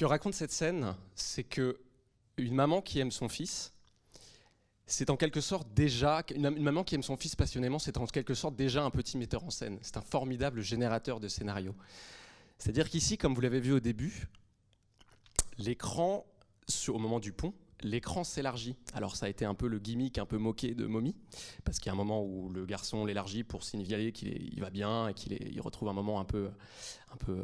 [0.00, 1.78] Que raconte cette scène, c'est que
[2.38, 3.74] une maman qui aime son fils,
[4.86, 8.56] c'est en quelque sorte déjà maman qui aime son fils passionnément, c'est en quelque sorte
[8.56, 9.78] déjà un petit metteur en scène.
[9.82, 11.76] C'est un formidable générateur de scénarios.
[12.56, 14.28] C'est-à-dire qu'ici, comme vous l'avez vu au début,
[15.58, 16.24] l'écran,
[16.88, 18.76] au moment du pont, l'écran s'élargit.
[18.92, 21.14] Alors ça a été un peu le gimmick un peu moqué de Mommy,
[21.64, 25.08] parce qu'il y a un moment où le garçon l'élargit pour signaler qu'il va bien
[25.08, 26.50] et qu'il retrouve un moment un peu,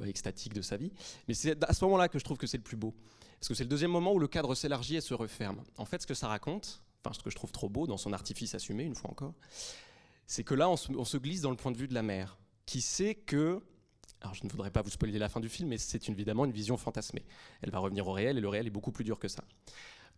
[0.07, 0.92] extatique de sa vie.
[1.29, 2.94] Mais c'est à ce moment-là que je trouve que c'est le plus beau.
[3.40, 5.62] Parce que c'est le deuxième moment où le cadre s'élargit et se referme.
[5.77, 8.12] En fait, ce que ça raconte, enfin ce que je trouve trop beau dans son
[8.12, 9.35] artifice assumé, une fois encore,
[10.27, 12.03] c'est que là, on se, on se glisse dans le point de vue de la
[12.03, 13.62] mère, qui sait que
[14.22, 16.53] alors je ne voudrais pas vous spoiler la fin du film, mais c'est évidemment une
[16.53, 17.25] vision fantasmée.
[17.62, 19.44] Elle va revenir au réel et le réel est beaucoup plus dur que ça.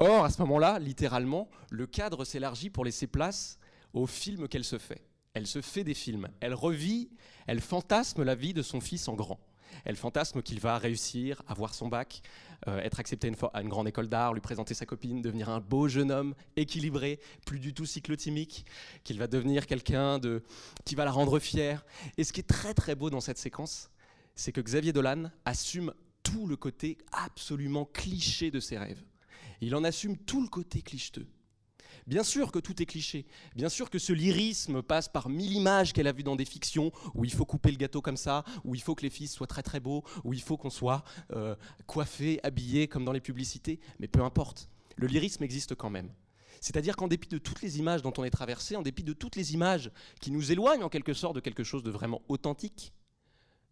[0.01, 3.59] Or, à ce moment-là, littéralement, le cadre s'élargit pour laisser place
[3.93, 5.03] au film qu'elle se fait.
[5.35, 6.29] Elle se fait des films.
[6.41, 7.11] Elle revit,
[7.47, 9.41] elle fantasme la vie de son fils en grand.
[9.85, 12.23] Elle fantasme qu'il va réussir, avoir son bac,
[12.67, 15.89] euh, être accepté à une, grande école d'art, lui présenter sa copine, devenir un beau
[15.89, 18.65] jeune homme équilibré, plus du tout cyclotimique,
[19.05, 20.43] qu'il va devenir quelqu'un de
[20.85, 21.85] qui va la rendre fière.
[22.17, 23.91] Et ce qui est très très beau dans cette séquence,
[24.35, 29.03] c'est que Xavier Dolan assume tout le côté absolument cliché de ses rêves.
[29.61, 31.27] Il en assume tout le côté clicheteux.
[32.07, 33.27] Bien sûr que tout est cliché.
[33.55, 36.91] Bien sûr que ce lyrisme passe par mille images qu'elle a vues dans des fictions
[37.15, 39.47] où il faut couper le gâteau comme ça, où il faut que les fils soient
[39.47, 41.55] très très beaux, où il faut qu'on soit euh,
[41.87, 43.79] coiffé, habillé comme dans les publicités.
[43.99, 44.71] Mais peu importe.
[44.97, 46.11] Le lyrisme existe quand même.
[46.61, 49.37] C'est-à-dire qu'en dépit de toutes les images dont on est traversé, en dépit de toutes
[49.37, 49.91] les images
[50.21, 52.95] qui nous éloignent en quelque sorte de quelque chose de vraiment authentique,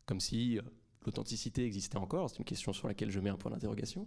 [0.05, 0.62] comme si euh,
[1.07, 4.07] l'authenticité existait encore, c'est une question sur laquelle je mets un point d'interrogation,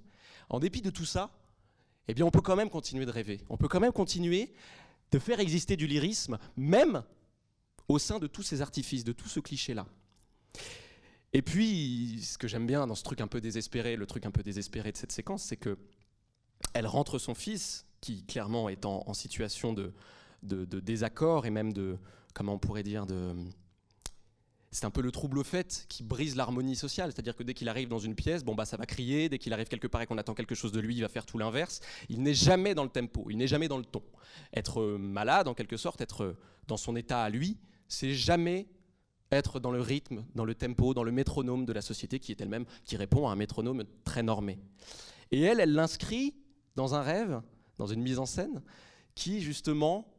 [0.50, 1.32] en dépit de tout ça,
[2.10, 3.42] eh bien on peut quand même continuer de rêver.
[3.50, 4.54] On peut quand même continuer
[5.12, 7.04] de faire exister du lyrisme, même
[7.88, 9.88] au sein de tous ces artifices, de tout ce cliché-là.
[11.34, 14.32] Et puis, ce que j'aime bien dans ce truc un peu désespéré, le truc un
[14.32, 15.78] peu désespéré de cette séquence, c'est que
[16.74, 19.94] elle rentre son fils, qui clairement est en, situation de,
[20.44, 21.98] de- de désaccord et même de,
[22.34, 23.34] comment on pourrait dire, de...
[24.72, 27.70] C'est un peu le trouble au fait qui brise l'harmonie sociale, c'est-à-dire que dès qu'il
[27.70, 30.06] arrive dans une pièce, bon bah ça va crier, dès qu'il arrive quelque part et
[30.06, 31.82] qu'on attend quelque chose de lui, il va faire tout l'inverse.
[32.08, 34.04] Il n'est jamais dans le tempo, il n'est jamais dans le ton.
[34.54, 38.68] Être euh, malade en quelque sorte, être euh, dans son état à lui, c'est jamais
[39.32, 42.42] être dans le rythme, dans le tempo, dans le métronome de la société qui est
[42.42, 44.60] elle-même, qui répond à un métronome très normé.
[45.32, 46.36] Et elle, elle l'inscrit
[46.76, 47.42] dans un rêve,
[47.78, 48.62] dans une mise en scène,
[49.16, 50.14] qui justement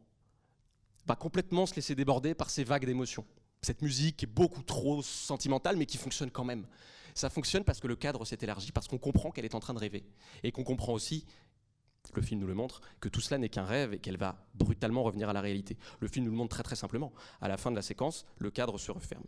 [1.06, 3.24] va complètement se laisser déborder par ces vagues d'émotions.
[3.62, 6.66] Cette musique est beaucoup trop sentimentale, mais qui fonctionne quand même.
[7.14, 9.74] Ça fonctionne parce que le cadre s'est élargi, parce qu'on comprend qu'elle est en train
[9.74, 10.04] de rêver.
[10.42, 11.26] Et qu'on comprend aussi,
[12.14, 15.02] le film nous le montre, que tout cela n'est qu'un rêve et qu'elle va brutalement
[15.02, 15.76] revenir à la réalité.
[16.00, 17.12] Le film nous le montre très très simplement.
[17.40, 19.24] À la fin de la séquence, le cadre se referme.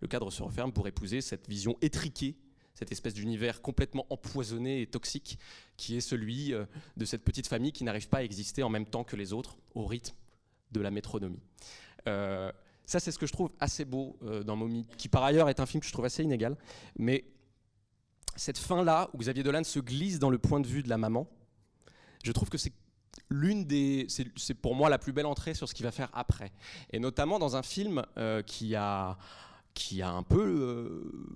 [0.00, 2.36] Le cadre se referme pour épouser cette vision étriquée,
[2.74, 5.38] cette espèce d'univers complètement empoisonné et toxique
[5.76, 8.86] qui est celui euh, de cette petite famille qui n'arrive pas à exister en même
[8.86, 10.14] temps que les autres au rythme
[10.72, 11.40] de la métronomie.
[12.06, 12.52] Euh,
[12.86, 15.60] ça, c'est ce que je trouve assez beau euh, dans Mommy, qui par ailleurs est
[15.60, 16.56] un film que je trouve assez inégal.
[16.98, 17.24] Mais
[18.36, 21.26] cette fin-là, où Xavier Dolan se glisse dans le point de vue de la maman,
[22.22, 22.72] je trouve que c'est
[23.28, 26.52] l'une des, c'est pour moi la plus belle entrée sur ce qu'il va faire après,
[26.92, 29.18] et notamment dans un film euh, qui a
[29.74, 31.26] qui a un peu euh,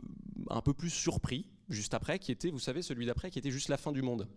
[0.48, 3.68] un peu plus surpris juste après, qui était, vous savez, celui d'après, qui était juste
[3.68, 4.28] la fin du monde.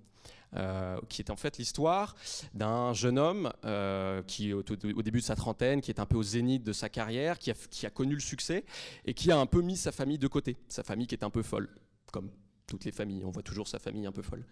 [0.56, 2.16] Euh, qui est en fait l'histoire
[2.54, 6.24] d'un jeune homme euh, qui, au, début de sa trentaine, qui est un peu au
[6.24, 8.64] zénith de sa carrière, qui a, qui a connu le succès
[9.04, 10.58] et qui a un peu mis sa famille de côté.
[10.70, 11.70] Sa famille qui est un peu folle,
[12.12, 12.30] comme
[12.68, 13.24] toutes les familles.
[13.26, 14.46] On voit toujours sa famille un peu folle.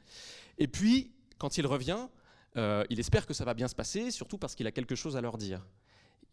[0.58, 2.08] Et puis, quand il revient,
[2.58, 5.16] euh, il espère que ça va bien se passer, surtout parce qu'il a quelque chose
[5.16, 5.66] à leur dire.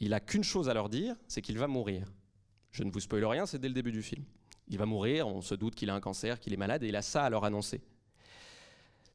[0.00, 2.12] Il a qu'une chose à leur dire, c'est qu'il va mourir.
[2.70, 4.24] Je ne vous spoile rien, c'est dès le début du film.
[4.68, 6.96] Il va mourir, on se doute qu'il a un cancer, qu'il est malade, et il
[6.96, 7.80] a ça à leur annoncer.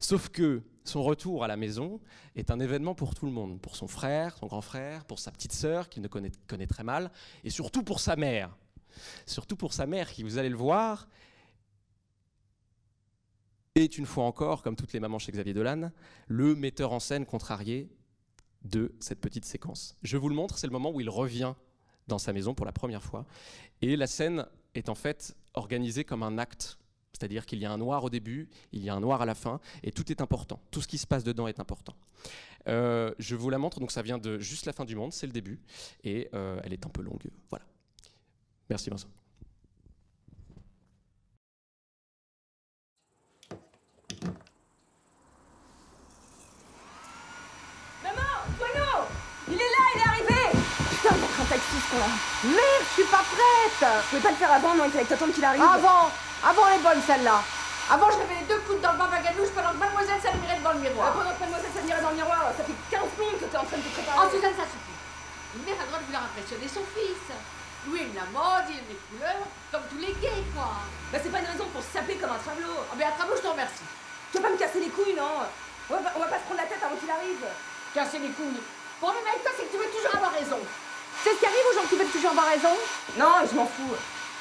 [0.00, 2.00] Sauf que son retour à la maison
[2.36, 5.30] est un événement pour tout le monde, pour son frère, son grand frère, pour sa
[5.30, 7.10] petite sœur qu'il ne connaît, connaît, très mal,
[7.42, 8.54] et surtout pour sa mère.
[9.26, 11.08] Surtout pour sa mère qui, vous allez le voir,
[13.74, 15.90] est une fois encore, comme toutes les mamans chez Xavier Dolan,
[16.28, 17.90] le metteur en scène contrarié
[18.62, 19.96] de cette petite séquence.
[20.02, 21.54] Je vous le montre, c'est le moment où il revient
[22.06, 23.24] dans sa maison pour la première fois,
[23.80, 26.78] et la scène est en fait organisée comme un acte
[27.14, 29.34] c'est-à-dire qu'il y a un noir au début, il y a un noir à la
[29.34, 30.60] fin, et tout est important.
[30.70, 31.94] Tout ce qui se passe dedans est important.
[32.66, 35.26] Euh, je vous la montre, donc ça vient de juste la fin du monde, c'est
[35.26, 35.60] le début,
[36.02, 37.30] et euh, elle est un peu longue.
[37.50, 37.64] Voilà.
[38.68, 39.08] Merci Vincent.
[48.02, 48.22] Maman,
[48.58, 49.06] Toineau
[49.48, 49.62] Il est là,
[49.94, 52.08] il est arrivé Putain, il un taxi ce con-là.
[52.44, 55.10] Merde, je suis pas prête Je pouvais pas le faire avant, non, il fallait que
[55.10, 55.62] t'attendes qu'il arrive.
[55.62, 57.42] Avant Avant les bonnes, celles-là
[57.90, 60.72] Avant, je rêvais les deux coudes dans le bas ganouche pendant que mademoiselle s'admirait devant
[60.72, 61.12] le miroir.
[61.12, 63.76] Pendant que mademoiselle s'admirait dans le miroir, ça fait 15 minutes que t'es en train
[63.76, 64.18] de te préparer.
[64.24, 64.96] Oh, Suzanne, ça suffit.
[65.56, 67.28] Une mère a le droit de vouloir impressionner son fils.
[67.84, 70.80] Louis aime la mode, il aime les couleurs, comme tous les gays, quoi.
[71.12, 72.80] Bah, c'est pas une raison pour se saper comme un travelot.
[72.88, 73.84] Ah, mais à travers, je te remercie.
[74.32, 75.44] Tu vas pas me casser les couilles, non?
[75.44, 77.44] On va, pas, on va pas se prendre la tête avant qu'il arrive.
[77.92, 78.56] Casser les couilles?
[78.56, 80.64] Le problème avec toi, c'est que tu veux toujours avoir raison.
[81.22, 82.74] C'est ce qui arrive aux gens qui veulent toujours avoir raison
[83.18, 83.94] Non, je m'en fous.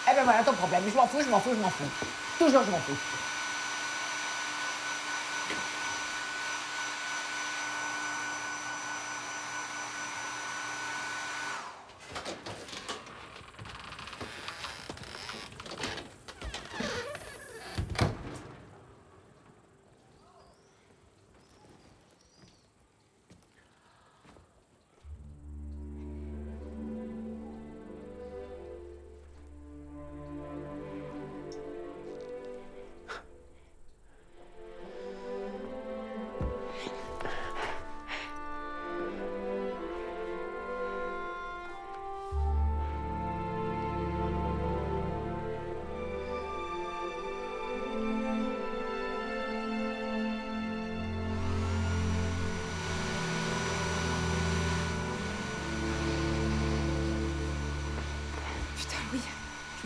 [0.10, 0.84] Eh ben voilà ton problème.
[0.90, 1.90] Je m'en fous, je m'en fous, je m'en fous.
[2.40, 2.98] Toujours, je m'en fous.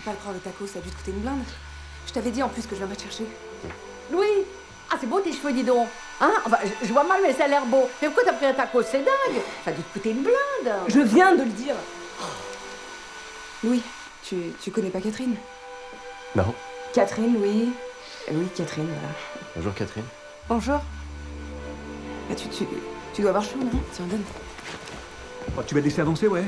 [0.08, 1.44] Pas le croire, le taco, ça a dû te coûter une blinde.
[2.08, 3.26] Je t'avais dit en plus que je viendrais te chercher.
[4.10, 4.46] Louis
[4.90, 5.86] Ah, c'est beau tes cheveux, dis donc.
[6.22, 7.90] Hein Enfin, je, je vois mal, mais ça a l'air beau.
[8.02, 9.42] Mais pourquoi t'as pris un taco C'est dingue.
[9.66, 10.74] Ça a dû te coûter une blinde.
[10.88, 11.76] Je viens de le dire.
[13.66, 13.82] Louis,
[14.24, 15.36] tu, tu connais pas Catherine?
[16.38, 16.54] Non.
[16.94, 17.70] Catherine, Louis.
[18.32, 19.14] Oui, Catherine, voilà.
[19.58, 20.06] Bonjour Catherine.
[20.48, 20.80] Bonjour.
[22.30, 22.64] Bah, tu, tu,
[23.14, 23.70] tu dois avoir chaud, non?
[23.92, 24.24] Tiens, donne.
[25.58, 26.46] Oh, tu vas te laisser avancer, ouais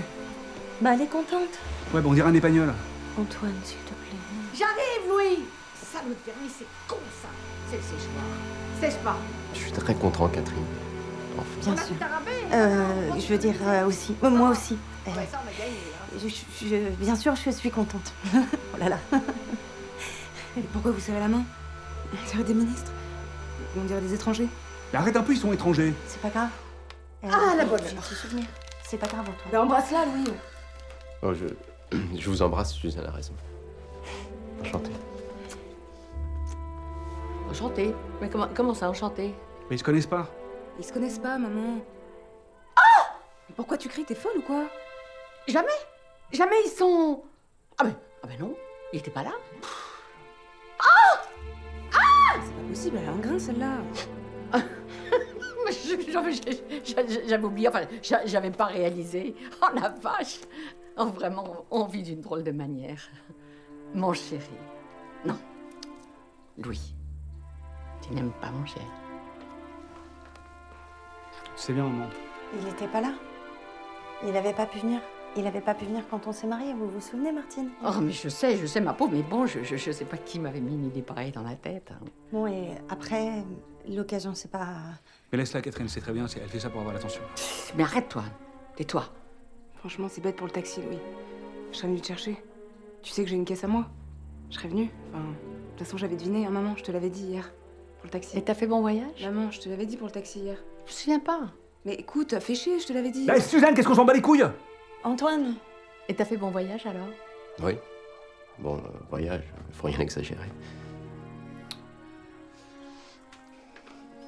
[0.80, 1.50] Bah, elle est contente.
[1.94, 2.74] Ouais, bon, on dirait un épagnol.
[3.20, 4.18] Antoine, s'il te plaît.
[4.58, 5.46] J'arrive, Louis
[5.76, 7.28] Ça me permis, c'est con, ça.
[7.70, 8.88] C'est le sèche-pas.
[8.88, 9.18] Sèche-pas.
[9.54, 10.64] Je suis très content, Catherine.
[11.62, 11.96] Bien On a sûr.
[12.02, 12.54] hein.
[12.54, 14.16] Euh, je veux dire euh, aussi.
[14.24, 14.78] euh, moi aussi.
[15.08, 15.78] Euh, Ouais, ça, on a gagné.
[15.94, 16.20] hein.
[16.62, 18.14] je- je- bien sûr, je suis contente.
[18.36, 18.98] oh là là.
[20.58, 21.44] Et pourquoi vous serrez la main?
[22.14, 22.92] On dirait des ministres.
[23.78, 24.48] On dirait des étrangers.
[24.92, 25.94] Mais arrête un peu, ils sont étrangers.
[26.08, 26.50] C'est pas grave.
[27.24, 28.46] Euh, Ah, la bonne je me suis souvenir.
[28.84, 29.36] C'est pas grave, Antoine.
[29.52, 30.34] Bah, embrasse-la, Louis.
[31.22, 31.46] Oh, je...
[31.92, 33.34] je vous embrasse, Suzanne a raison.
[34.62, 34.92] Enchanté.
[37.50, 37.96] Enchanté.
[38.22, 39.34] Mais comment, comment ça, enchanté
[39.70, 40.28] Mais ils se connaissent pas.
[40.78, 41.80] Ils se connaissent pas, maman.
[42.76, 43.16] Ah
[43.50, 44.06] Mais Pourquoi tu cries?
[44.06, 44.66] T'es folle ou quoi?
[45.48, 45.68] Jamais
[46.32, 47.24] Jamais ils sont.
[47.80, 48.56] Ah ben, ah ben non,
[48.94, 49.32] il était pas là.
[52.46, 53.78] C'est pas possible, elle a un grain, celle-là.
[57.28, 59.36] J'avais- oublié, enfin, j'a- j'avais pas réalisé.
[59.62, 60.40] Oh la vache
[61.00, 63.00] Oh, Vraiment, on vit d'une drôle de manière.
[63.96, 64.44] Mon chéri.
[65.26, 65.38] Non.
[66.58, 66.94] Louis.
[68.02, 68.84] Tu n'aimes pas mon cher.
[71.56, 72.08] C'est bien, maman.
[72.62, 73.14] Il était pas là.
[74.26, 75.00] Il avait pas pu venir.
[75.38, 76.74] Il avait pas pu venir quand on s'est mariés.
[76.74, 77.70] Vous vous souvenez, Martine?
[77.86, 80.18] Oh, mais je sais, je sais, ma pauvre, mais bon, je, je, je sais pas
[80.18, 81.92] qui m'avait mis une idée pareille dans la tête.
[81.92, 82.04] hein.
[82.32, 83.44] Bon, et après,
[83.88, 84.68] l'occasion, c'est pas.
[85.32, 86.28] Mais laisse-la, Catherine, c'est très bien.
[86.28, 87.22] c'est- Elle fait ça pour avoir l'attention.
[87.78, 88.24] Mais arrête-toi,
[88.76, 89.06] tais-toi.
[89.80, 90.98] Franchement, c'est bête pour le taxi, Louis.
[91.72, 92.36] Je serais venue te chercher.
[93.02, 93.88] Tu sais que j'ai une caisse à moi.
[94.50, 94.90] Je serais venue.
[95.14, 97.52] Enfin, de toute façon, j'avais deviné, hein, maman, je te l'avais dit hier.
[97.98, 98.38] Pour le taxi.
[98.38, 99.24] Et t'as fait bon voyage?
[99.24, 100.58] Maman, je te l'avais dit pour le taxi hier.
[100.86, 101.42] Je me souviens pas.
[101.86, 103.26] Mais écoute, fais chier, je te l'avais dit.
[103.26, 104.46] Là, Suzanne, qu'est-ce qu'on s'en bat les couilles?
[105.04, 105.56] Antoine
[106.10, 107.08] Et t'as fait bon voyage alors?
[107.64, 107.74] Oui.
[108.58, 110.48] Bon, euh, voyage, faut rien exagérer.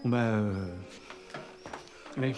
[0.04, 0.18] Bon, bah.
[0.18, 0.68] euh,
[2.18, 2.34] Allez.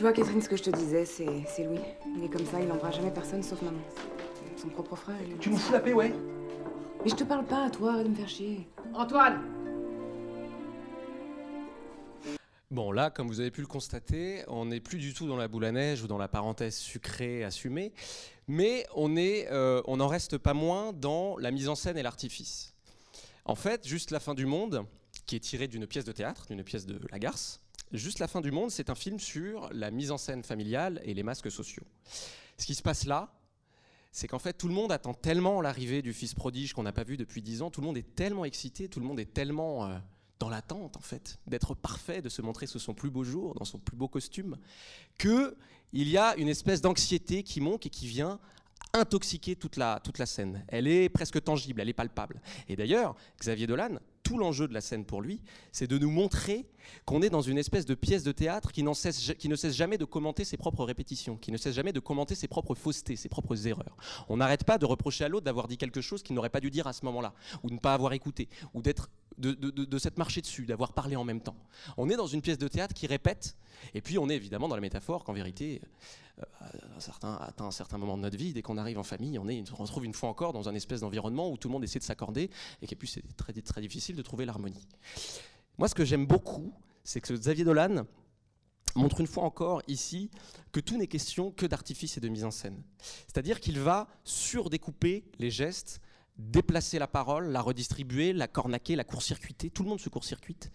[0.00, 1.78] Tu vois, Catherine, ce que je te disais, c'est c'est Louis.
[2.16, 3.82] Il est comme ça, il n'embrasse jamais personne sauf maman.
[4.56, 5.18] Son propre frère.
[5.28, 6.14] il- Tu nous fous la paix, ouais
[7.04, 8.66] Mais je te parle pas à toi, arrête de me faire chier.
[8.94, 9.42] Antoine
[12.70, 15.48] Bon, là, comme vous avez pu le constater, on n'est plus du tout dans la
[15.48, 17.92] boule à neige ou dans la parenthèse sucrée assumée,
[18.48, 22.72] mais on euh, n'en reste pas moins dans la mise en scène et l'artifice.
[23.44, 24.86] En fait, juste la fin du monde,
[25.26, 27.60] qui est tiré d'une pièce de théâtre, d'une pièce de Lagarce,
[27.92, 31.14] juste la fin du monde, c'est un film sur la mise en scène familiale et
[31.14, 31.84] les masques sociaux.
[32.58, 33.32] Ce qui se passe là,
[34.12, 37.04] c'est qu'en fait, tout le monde attend tellement l'arrivée du fils prodige qu'on n'a pas
[37.04, 39.86] vu depuis dix ans, tout le monde est tellement excité, tout le monde est tellement
[39.86, 39.98] euh,
[40.38, 43.64] dans l'attente, en fait, d'être parfait, de se montrer sous son plus beau jour, dans
[43.64, 44.56] son plus beau costume,
[45.18, 45.56] que
[45.92, 48.38] il y a une espèce d'anxiété qui monte et qui vient
[48.92, 50.64] intoxiqué toute la, toute la scène.
[50.68, 52.40] Elle est presque tangible, elle est palpable.
[52.68, 55.40] Et d'ailleurs, Xavier Dolan, tout l'enjeu de la scène pour lui,
[55.72, 56.66] c'est de nous montrer
[57.04, 59.98] qu'on est dans une espèce de pièce de théâtre qui, cesse, qui ne cesse jamais
[59.98, 63.28] de commenter ses propres répétitions, qui ne cesse jamais de commenter ses propres faussetés, ses
[63.28, 63.96] propres erreurs.
[64.28, 66.70] On n'arrête pas de reprocher à l'autre d'avoir dit quelque chose qu'il n'aurait pas dû
[66.70, 69.10] dire à ce moment-là, ou de ne pas avoir écouté, ou d'être
[69.40, 71.56] de, de, de, marché dessus, d'avoir parlé en même temps.
[71.96, 73.56] On est dans une pièce de théâtre qui répète,
[73.94, 75.80] et puis on est évidemment dans la métaphore qu'en vérité,
[76.38, 76.44] euh,
[76.96, 79.48] un certain, atteint un certain moment de notre vie, dès qu'on arrive en famille, on,
[79.48, 81.84] est, on se retrouve une fois encore dans un espèce d'environnement où tout le monde
[81.84, 82.50] essaie de s'accorder,
[82.82, 84.86] et qui plus c'est très, très difficile de trouver l'harmonie.
[85.78, 86.72] Moi, ce que j'aime beaucoup,
[87.04, 88.04] c'est que Xavier Dolan
[88.94, 90.30] montre une fois encore ici
[90.72, 92.82] que tout n'est question que d'artifice et de mise en scène.
[93.26, 96.00] C'est-à-dire qu'il va surdécouper les gestes
[96.40, 99.70] déplacer la parole, la redistribuer, la cornaquer, la court-circuiter.
[99.70, 100.72] Tout le monde se court-circuite.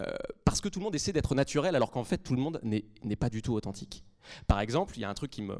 [0.00, 0.06] Euh,
[0.44, 3.16] parce que tout le monde essaie d'être naturel, alors qu'en fait, tout le monde n'est
[3.16, 4.04] pas du tout authentique.
[4.46, 5.56] Par exemple, il y a un truc qui me.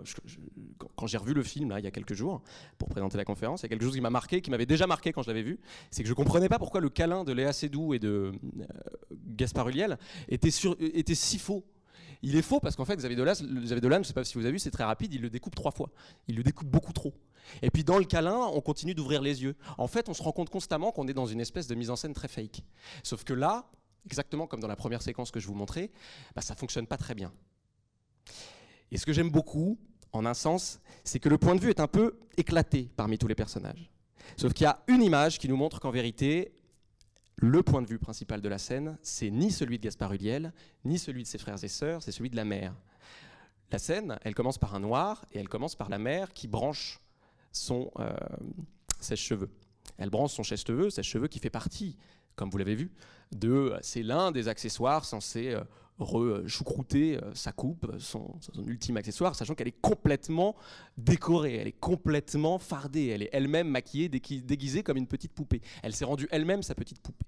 [0.97, 2.43] quand j'ai revu le film, là, il y a quelques jours,
[2.79, 4.87] pour présenter la conférence, il y a quelque chose qui m'a marqué, qui m'avait déjà
[4.87, 5.59] marqué quand je l'avais vu.
[5.91, 8.73] C'est que je comprenais pas pourquoi le câlin de Léa Seydoux et de euh,
[9.13, 9.99] Gaspard Ulliel
[10.29, 11.65] était si faux
[12.23, 14.35] il est faux parce qu'en fait, Xavier Dolan, Xavier Dolan, je ne sais pas si
[14.35, 15.91] vous avez vu, c'est très rapide, il le découpe trois fois.
[16.29, 17.15] Il le découpe beaucoup trop.
[17.63, 19.57] Et puis dans le câlin, on continue d'ouvrir les yeux.
[19.77, 21.97] En fait, on se rend compte constamment qu'on est dans une espèce de mise en
[21.97, 22.63] scène très fake.
[23.03, 23.69] Sauf que là,
[24.07, 25.91] exactement comme dans la première séquence que je vous montrais,
[26.35, 27.33] bah, ça fonctionne pas très bien.
[28.93, 29.79] Et ce que j'aime beaucoup,
[30.13, 33.27] en un sens, c'est que le point de vue est un peu éclaté parmi tous
[33.29, 33.91] les personnages.
[34.37, 36.53] Sauf qu'il y a une image qui nous montre qu'en vérité,
[37.37, 40.53] le point de vue principal de la scène, c'est ni celui de Gaspard Huliel,
[40.85, 42.75] ni celui de ses frères et sœurs, c'est celui de la mère.
[43.71, 47.01] La scène, elle commence par un noir et elle commence par la mère qui branche
[47.51, 48.15] son euh,
[49.01, 49.51] sèche-cheveux.
[49.99, 51.97] Elle branche son sèche-cheveux, sèche-cheveux qui fait partie,
[52.37, 52.91] comme vous l'avez vu,
[53.33, 55.63] de c'est l'un des accessoires censés euh,
[55.99, 58.35] re-choucrouter euh, sa coupe, son,
[58.67, 60.57] ultime accessoire, sachant qu'elle est complètement
[60.97, 65.61] décorée, elle est complètement fardée, elle est elle-même maquillée, déguisée comme une petite poupée.
[65.83, 67.27] Elle s'est rendue elle-même sa petite poupée.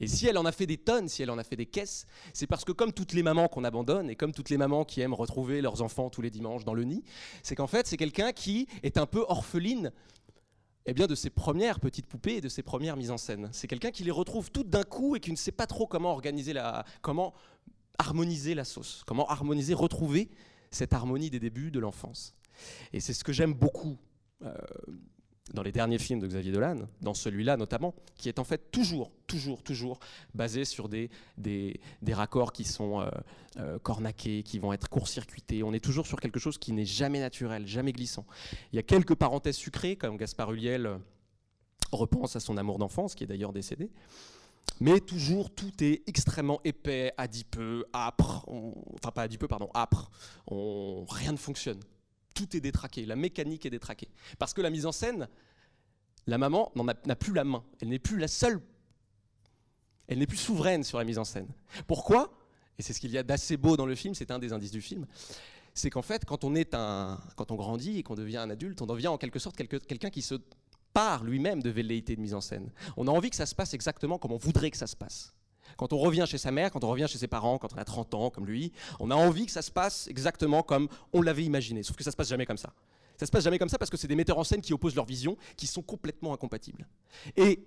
[0.00, 2.06] Et si elle en a fait des tonnes, si elle en a fait des caisses,
[2.34, 5.00] c'est parce que comme toutes les mamans qu'on abandonne, et comme toutes les mamans qui
[5.00, 7.02] aiment retrouver leurs enfants tous les dimanches dans le nid,
[7.42, 9.92] c'est qu'en fait c'est quelqu'un qui est un peu orpheline
[10.86, 13.48] eh bien, de ses premières petites poupées et de ses premières mises en scène.
[13.52, 16.12] C'est quelqu'un qui les retrouve toutes d'un coup et qui ne sait pas trop comment
[16.12, 17.34] organiser la, comment
[17.98, 20.28] harmoniser la sauce, comment harmoniser, retrouver
[20.70, 22.34] cette harmonie des débuts de l'enfance.
[22.92, 23.96] Et c'est ce que j'aime beaucoup
[24.42, 24.54] euh,
[25.54, 29.10] dans les derniers films de Xavier Dolan, dans celui-là notamment, qui est en fait toujours,
[29.26, 30.00] toujours, toujours
[30.34, 31.78] basé sur des, des,
[32.12, 33.08] raccords qui sont euh,
[33.58, 35.62] euh, cornaqués, qui vont être court-circuités.
[35.62, 38.26] On est toujours sur quelque chose qui n'est jamais naturel, jamais glissant.
[38.72, 40.98] Il y a quelques parenthèses sucrées, comme Gaspard Huliel
[41.92, 43.90] repense à son amour d'enfance, qui est d'ailleurs décédé.
[44.80, 48.44] Mais toujours, tout est extrêmement épais, adipeux, âpre.
[48.94, 50.10] enfin, pas adipeux, pardon, âpre.
[50.48, 51.80] rien ne fonctionne.
[52.36, 53.04] Tout est détraqué.
[53.06, 54.08] La mécanique est détraquée.
[54.38, 55.26] Parce que la mise en scène,
[56.26, 57.64] la maman n'a plus la main.
[57.80, 58.60] Elle n'est plus la seule.
[60.06, 61.48] Elle n'est plus souveraine sur la mise en scène.
[61.86, 62.32] Pourquoi?
[62.78, 64.70] Et c'est ce qu'il y a d'assez beau dans le film, c'est un des indices
[64.70, 65.06] du film.
[65.72, 68.80] C'est qu'en fait, quand on, est un, quand on grandit et qu'on devient un adulte,
[68.82, 70.34] on devient en quelque sorte quelqu'un qui se
[70.92, 72.70] part lui-même de velléité de mise en scène.
[72.96, 75.34] On a envie que ça se passe exactement comme on voudrait que ça se passe.
[75.76, 77.84] Quand on revient chez sa mère, quand on revient chez ses parents, quand on a
[77.84, 81.44] 30 ans comme lui, on a envie que ça se passe exactement comme on l'avait
[81.44, 81.82] imaginé.
[81.82, 82.72] Sauf que ça se passe jamais comme ça.
[83.16, 84.94] Ça se passe jamais comme ça parce que c'est des metteurs en scène qui opposent
[84.94, 86.86] leurs visions, qui sont complètement incompatibles.
[87.36, 87.66] Et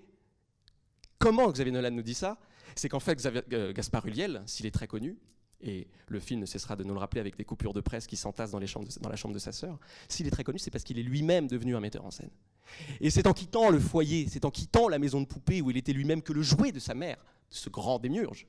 [1.17, 2.37] comment Xavier Nolan nous dit ça?
[2.75, 5.17] C'est qu'en fait, euh, Gaspard Huliel, s'il est très connu,
[5.61, 8.15] et le film ne cessera de nous le rappeler avec des coupures de presse qui
[8.15, 9.77] s'entassent dans, dans la chambre de sa sœur,
[10.07, 12.29] s'il est très connu, c'est parce qu'il est lui-même devenu un metteur en scène.
[13.01, 15.77] Et c'est en quittant le foyer, c'est en quittant la maison de poupée où il
[15.77, 17.17] était lui-même que le jouet de sa mère,
[17.49, 18.47] ce grand démiurge,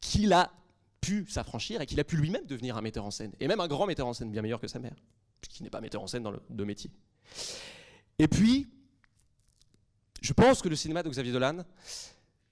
[0.00, 0.52] qu'il a
[1.00, 3.32] pu s'affranchir et qu'il a pu lui-même devenir un metteur en scène.
[3.40, 4.96] Et même un grand metteur en scène, bien meilleur que sa mère,
[5.40, 6.90] puisqu'il n'est pas metteur en scène dans le deux métiers.
[8.18, 8.68] Et puis,
[10.20, 11.64] je pense que le cinéma de Xavier Dolan,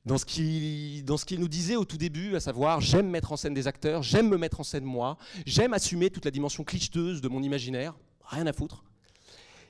[0.05, 3.67] dans ce qu'il nous disait au tout début, à savoir j'aime mettre en scène des
[3.67, 7.43] acteurs, j'aime me mettre en scène moi, j'aime assumer toute la dimension clicheteuse de mon
[7.43, 8.85] imaginaire, rien à foutre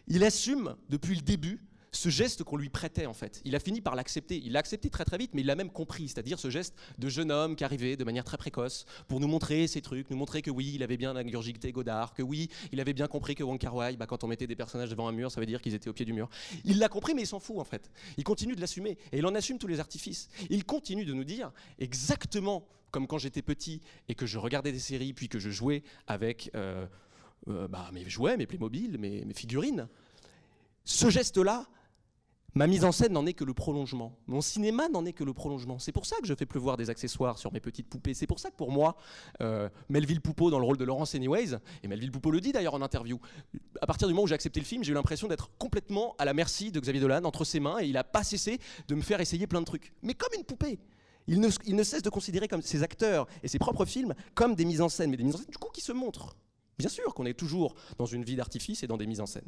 [0.09, 1.61] il assume depuis le début
[1.97, 3.41] ce geste qu'on lui prêtait en fait.
[3.45, 4.41] Il a fini par l'accepter.
[4.45, 7.09] Il l'a accepté très très vite, mais il l'a même compris, c'est-à-dire ce geste de
[7.09, 10.43] jeune homme qui arrivait de manière très précoce pour nous montrer ses trucs, nous montrer
[10.43, 13.59] que oui, il avait bien ingurgité Godard, que oui, il avait bien compris que Wong
[13.59, 15.75] Kar Wai, bah, quand on mettait des personnages devant un mur, ça veut dire qu'ils
[15.75, 16.29] étaient au pied du mur.
[16.65, 17.91] Il l'a compris, mais il s'en fout en fait.
[18.17, 20.29] Il continue de l'assumer et il en assume tous les artifices.
[20.51, 24.79] Il continue de nous dire exactement comme quand j'étais petit et que je regardais des
[24.79, 26.87] séries, puis que je jouais avec euh,
[27.49, 29.89] euh, bah, mes jouets, mes Playmobil, mes, mes figurines.
[30.85, 31.67] Ce geste-là
[32.57, 34.17] Ma mise en scène n'en est que le prolongement.
[34.27, 35.79] Mon cinéma n'en est que le prolongement.
[35.79, 38.15] C'est pour ça que je fais pleuvoir des accessoires sur mes petites poupées.
[38.15, 38.97] C'est pour ça que pour moi,
[39.43, 42.73] euh, Melville Poupeau dans le rôle de Laurence Anyways, et Melville Poupeau le dit d'ailleurs
[42.73, 43.21] en interview,
[43.83, 46.25] à partir du moment où j'ai accepté le film, j'ai eu l'impression d'être complètement à
[46.25, 49.03] la merci de Xavier Dolan entre ses mains et il n'a pas cessé de me
[49.03, 49.93] faire essayer plein de trucs.
[50.03, 50.79] Mais comme une poupée.
[51.29, 54.81] Il ne, cesse de considérer comme ses acteurs et ses propres films comme des mises
[54.81, 56.39] en scène, mais des mises en scène du coup qui se montrent.
[56.79, 59.45] Bien sûr qu'on est toujours dans une vie d'artifice et dans des mises en scène.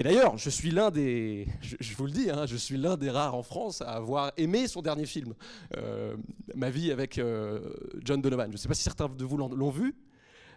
[0.00, 3.10] Et d'ailleurs, je suis l'un des, je, vous le dis, hein, je suis l'un des
[3.10, 5.34] rares en France à avoir aimé son dernier film,
[5.76, 6.16] euh,
[6.54, 7.60] Ma vie avec euh,
[8.02, 8.46] John Donovan.
[8.46, 9.94] Je ne sais pas si certains de vous l'ont vu,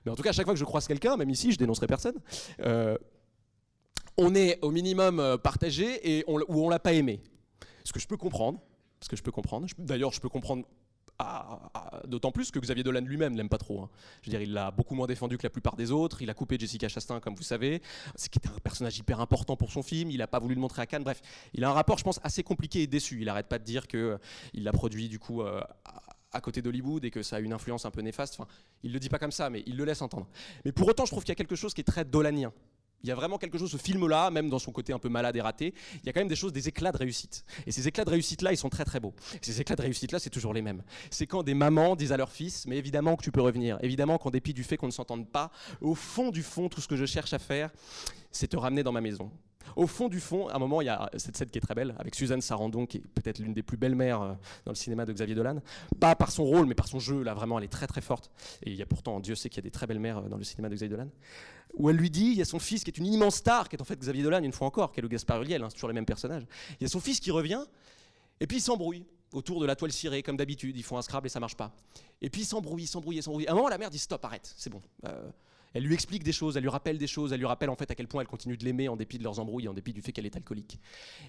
[0.06, 1.88] mais en tout cas, à chaque fois que je croise quelqu'un, même ici, je dénoncerai
[1.88, 2.16] personne,
[2.62, 2.98] euh,
[4.16, 7.20] on est au minimum partagé et on, ou on l'a pas aimé.
[7.84, 8.62] Ce que je peux comprendre,
[9.02, 9.68] ce que je peux comprendre.
[9.78, 10.64] D'ailleurs, je peux comprendre
[12.06, 13.82] d'autant plus que Xavier Dolan lui-même l'aime pas trop.
[13.82, 13.90] hein.
[14.22, 16.22] Je veux dire, il l'a beaucoup moins défendu que la plupart des autres.
[16.22, 17.82] Il a coupé Jessica Chastain, comme vous savez,
[18.16, 20.12] ce qui était un personnage hyper important pour son film.
[20.12, 21.04] Il n'a pas voulu le montrer à Cannes.
[21.04, 21.22] Bref,
[21.54, 23.22] il a un rapport, je pense, assez compliqué et déçu.
[23.22, 24.18] Il arrête pas de dire que euh,
[24.54, 25.62] il l'a produit du coup euh,
[26.32, 28.36] à côté d'Hollywood et que ça a une influence un peu néfaste.
[28.40, 28.50] Enfin,
[28.82, 30.28] il le dit pas comme ça, mais il le laisse entendre.
[30.66, 32.52] Mais pour autant, je trouve qu'il y a quelque chose qui est très dolanien.
[33.04, 35.36] Il y a vraiment quelque chose, ce film-là, même dans son côté un peu malade
[35.36, 37.44] et raté, il y a quand même des choses, des éclats de réussite.
[37.68, 39.14] Et ces éclats de réussite-là, ils sont très très beaux.
[39.42, 40.82] Ces éclats de réussite-là, c'est toujours les mêmes.
[41.12, 43.78] C'est quand des mamans disent à leur fils, mais évidemment que tu peux revenir.
[43.82, 45.52] Évidemment qu'en dépit du fait qu'on ne s'entende pas,
[45.82, 47.72] au fond du fond, tout ce que je cherche à faire,
[48.32, 49.30] c'est te ramener dans ma maison.
[49.76, 51.76] Au fond du fond, à un moment, il y a cette scène qui est très
[51.76, 54.34] belle, avec Suzanne Sarandon, qui est peut-être l'une des plus belles mères euh,
[54.66, 55.62] dans le cinéma de Xavier Dolan.
[56.00, 58.32] Pas par son rôle, mais par son jeu, là, vraiment, elle est très très forte.
[58.64, 60.30] Et il y a pourtant, Dieu sait qu'il y a des très belles mères euh,
[60.30, 61.10] dans le cinéma de Xavier Dolan.
[61.76, 63.76] Où elle lui dit, il y a son fils qui est une immense star, qui
[63.76, 65.76] est en fait Xavier Dolan, une fois encore, qui est le Gaspard Ulliel, hein, c'est
[65.76, 66.46] toujours les mêmes personnages.
[66.80, 67.64] Il y a son fils qui revient,
[68.40, 70.78] et puis il s'embrouille autour de la toile cirée, comme d'habitude.
[70.78, 71.76] Ils font un Scrabble et ça marche pas.
[72.22, 73.48] Et puis il s'embrouille, il s'embrouille, il s'embrouille.
[73.48, 74.82] À un moment, la mère dit stop, arrête, c'est bon.
[75.06, 75.30] Euh,
[75.74, 77.90] elle lui explique des choses, elle lui rappelle des choses, elle lui rappelle en fait
[77.90, 80.02] à quel point elle continue de l'aimer en dépit de leurs embrouilles, en dépit du
[80.02, 80.80] fait qu'elle est alcoolique.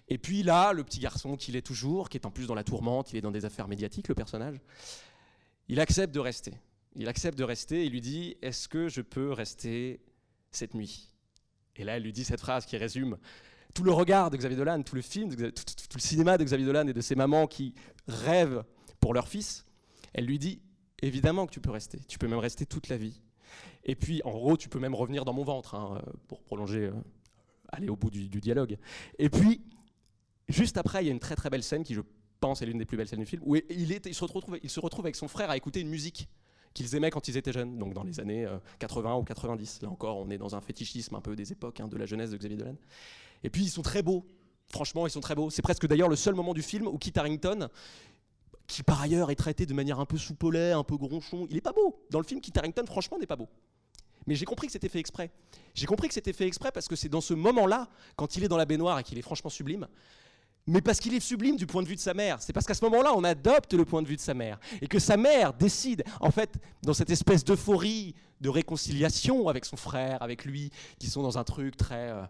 [0.08, 2.64] Et puis là, le petit garçon qu'il est toujours, qui est en plus dans la
[2.64, 4.56] tourmente, il est dans des affaires médiatiques, le personnage,
[5.68, 6.52] il accepte de rester.
[6.96, 10.00] Il accepte de rester et lui dit Est-ce que je peux rester
[10.50, 11.10] cette nuit?
[11.76, 13.16] Et là, elle lui dit cette phrase qui résume
[13.74, 16.66] tout le regard de Xavier Dolan, tout le film, tout- tout le cinéma de Xavier
[16.66, 17.74] Dolan et de ses mamans qui
[18.06, 18.62] rêvent
[19.00, 19.64] pour leur fils.
[20.12, 20.60] Elle lui dit
[21.02, 21.98] Évidemment que tu peux rester.
[22.06, 23.20] Tu peux même rester toute la vie.
[23.84, 26.86] Et puis, en gros, tu peux même revenir dans mon ventre hein, euh, pour prolonger,
[26.86, 26.92] euh,
[27.68, 28.76] aller au bout du, dialogue.
[29.18, 29.60] Et puis,
[30.48, 32.00] juste après, il y a une très très belle scène qui, je
[32.40, 34.24] pense, est l'une des plus belles scènes du film, où il, se
[34.80, 36.28] retrouve, avec son frère à écouter une musique
[36.72, 39.82] qu'ils aimaient quand ils étaient jeunes, donc dans les années euh, 80 ou 90.
[39.82, 42.30] Là encore, on est dans un fétichisme un peu des époques, hein, de la jeunesse
[42.30, 42.76] de Xavier Dolan.
[43.42, 44.26] Et puis, ils sont très beaux.
[44.70, 45.50] Franchement, ils sont très beaux.
[45.50, 47.68] C'est presque d'ailleurs le seul moment du film où Kit Harington,
[48.66, 51.60] qui par ailleurs est traité de manière un peu soupolée, un peu gronchon, il est
[51.60, 52.02] pas beau.
[52.10, 53.48] Dans le film, Kit Harington, franchement, n'est pas beau.
[54.26, 55.30] Mais j'ai compris que c'était fait exprès.
[55.74, 58.48] J'ai compris que c'était fait exprès parce que c'est dans ce moment-là, quand il est
[58.48, 59.86] dans la baignoire et qu'il est franchement sublime,
[60.66, 62.40] mais parce qu'il est sublime du point de vue de sa mère.
[62.40, 64.58] C'est parce qu'à ce moment-là, on adopte le point de vue de sa mère.
[64.80, 69.76] Et que sa mère décide, en fait, dans cette espèce d'euphorie, de réconciliation avec son
[69.76, 72.24] frère, avec lui, qui sont dans un truc très, euh,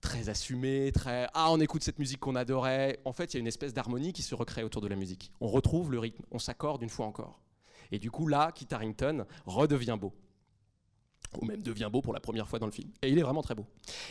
[0.00, 2.98] très assumé, très Ah, on écoute cette musique qu'on adorait.
[3.04, 5.30] En fait, il y a une espèce d'harmonie qui se recrée autour de la musique.
[5.40, 7.40] On retrouve le rythme, on s'accorde une fois encore.
[7.92, 10.14] Et du coup, là, Kit Harington redevient beau
[11.38, 12.90] ou même devient beau pour la première fois dans le film.
[13.02, 13.66] Et il est vraiment très beau.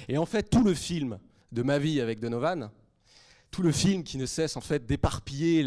[0.07, 1.19] Et en fait, tout le film
[1.51, 2.69] de ma vie avec Donovan,
[3.51, 5.65] tout le film qui ne cesse en fait d'éparpiller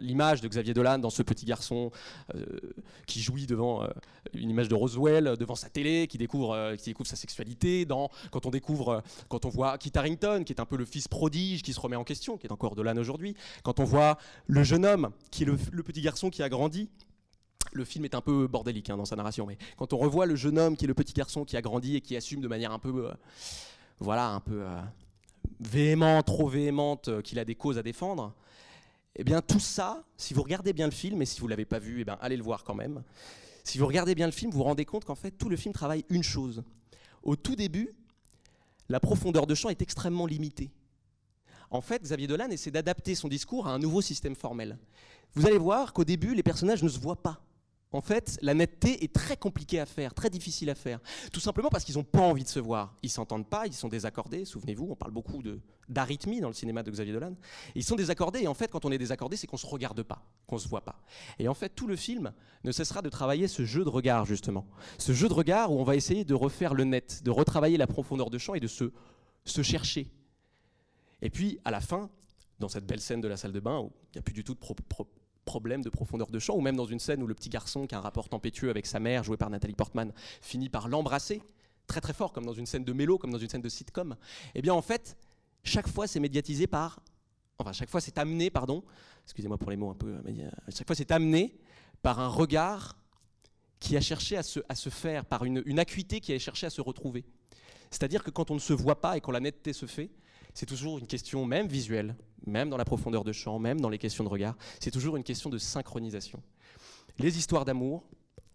[0.00, 1.90] l'image de Xavier Dolan dans ce petit garçon
[2.34, 2.44] euh,
[3.06, 3.88] qui jouit devant euh,
[4.32, 7.86] une image de Roswell, devant sa télé, qui découvre, euh, sa sexualité,
[8.30, 11.62] quand on découvre, quand on voit Kit Harington, qui est un peu le fils prodige,
[11.62, 14.84] qui se remet en question, qui est encore Dolan aujourd'hui, quand on voit le jeune
[14.84, 16.88] homme, qui est le petit garçon qui a grandi,
[17.72, 20.36] le film est un peu bordélique hein, dans sa narration, mais quand on revoit le
[20.36, 22.72] jeune homme qui est le petit garçon qui a grandi et qui assume de manière
[22.72, 23.12] un peu, euh,
[24.00, 28.34] voilà, un peu euh, trop véhémente, euh, qu'il a des causes à défendre,
[29.16, 31.78] eh bien tout ça, si vous regardez bien le film, et si vous l'avez pas
[31.78, 33.02] vu, eh bien allez le voir quand même.
[33.64, 35.74] Si vous regardez bien le film, vous vous rendez compte qu'en fait tout le film
[35.74, 36.62] travaille une chose.
[37.22, 37.94] Au tout début,
[38.88, 40.70] la profondeur de champ est extrêmement limitée.
[41.70, 44.78] En fait, Xavier Dolan essaie d'adapter son discours à un nouveau système formel.
[45.34, 47.42] Vous allez voir qu'au début, les personnages ne se voient pas.
[47.90, 51.00] En fait, la netteté est très compliquée à faire, très difficile à faire.
[51.32, 52.94] Tout simplement parce qu'ils n'ont pas envie de se voir.
[53.02, 54.44] Ils s'entendent pas, ils sont désaccordés.
[54.44, 55.42] Souvenez-vous, on parle beaucoup
[55.88, 57.34] d'arythmie dans le cinéma de Xavier Dolan.
[57.74, 60.22] Ils sont désaccordés et en fait, quand on est désaccordé, c'est qu'on se regarde pas,
[60.46, 61.00] qu'on se voit pas.
[61.38, 62.32] Et en fait, tout le film
[62.62, 64.66] ne cessera de travailler ce jeu de regard justement,
[64.98, 67.86] ce jeu de regard où on va essayer de refaire le net, de retravailler la
[67.86, 68.92] profondeur de champ et de se,
[69.62, 70.12] chercher.
[71.22, 72.10] Et puis, à la fin,
[72.58, 74.44] dans cette belle scène de la salle de bain où il n'y a plus du
[74.44, 74.58] tout de
[75.48, 77.94] problème de profondeur de champ, ou même dans une scène où le petit garçon qui
[77.94, 81.42] a un rapport tempétueux avec sa mère, joué par Nathalie Portman, finit par l'embrasser,
[81.86, 84.14] très très fort, comme dans une scène de mélo, comme dans une scène de sitcom,
[84.54, 85.16] eh bien en fait,
[85.64, 87.00] chaque fois c'est médiatisé par,
[87.58, 88.84] enfin chaque fois c'est amené, pardon,
[89.24, 91.56] excusez-moi pour les mots un peu, euh, chaque fois c'est amené
[92.02, 92.98] par un regard
[93.80, 96.66] qui a cherché à se, à se faire, par une, une acuité qui a cherché
[96.66, 97.24] à se retrouver.
[97.90, 100.10] C'est-à-dire que quand on ne se voit pas et quand la netteté se fait,
[100.52, 102.16] c'est toujours une question même visuelle,
[102.46, 105.24] même dans la profondeur de champ, même dans les questions de regard, c'est toujours une
[105.24, 106.42] question de synchronisation.
[107.18, 108.04] Les histoires d'amour,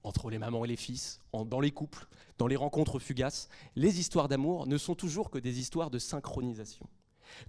[0.03, 2.07] entre les mamans et les fils, dans les couples,
[2.37, 6.87] dans les rencontres fugaces, les histoires d'amour ne sont toujours que des histoires de synchronisation.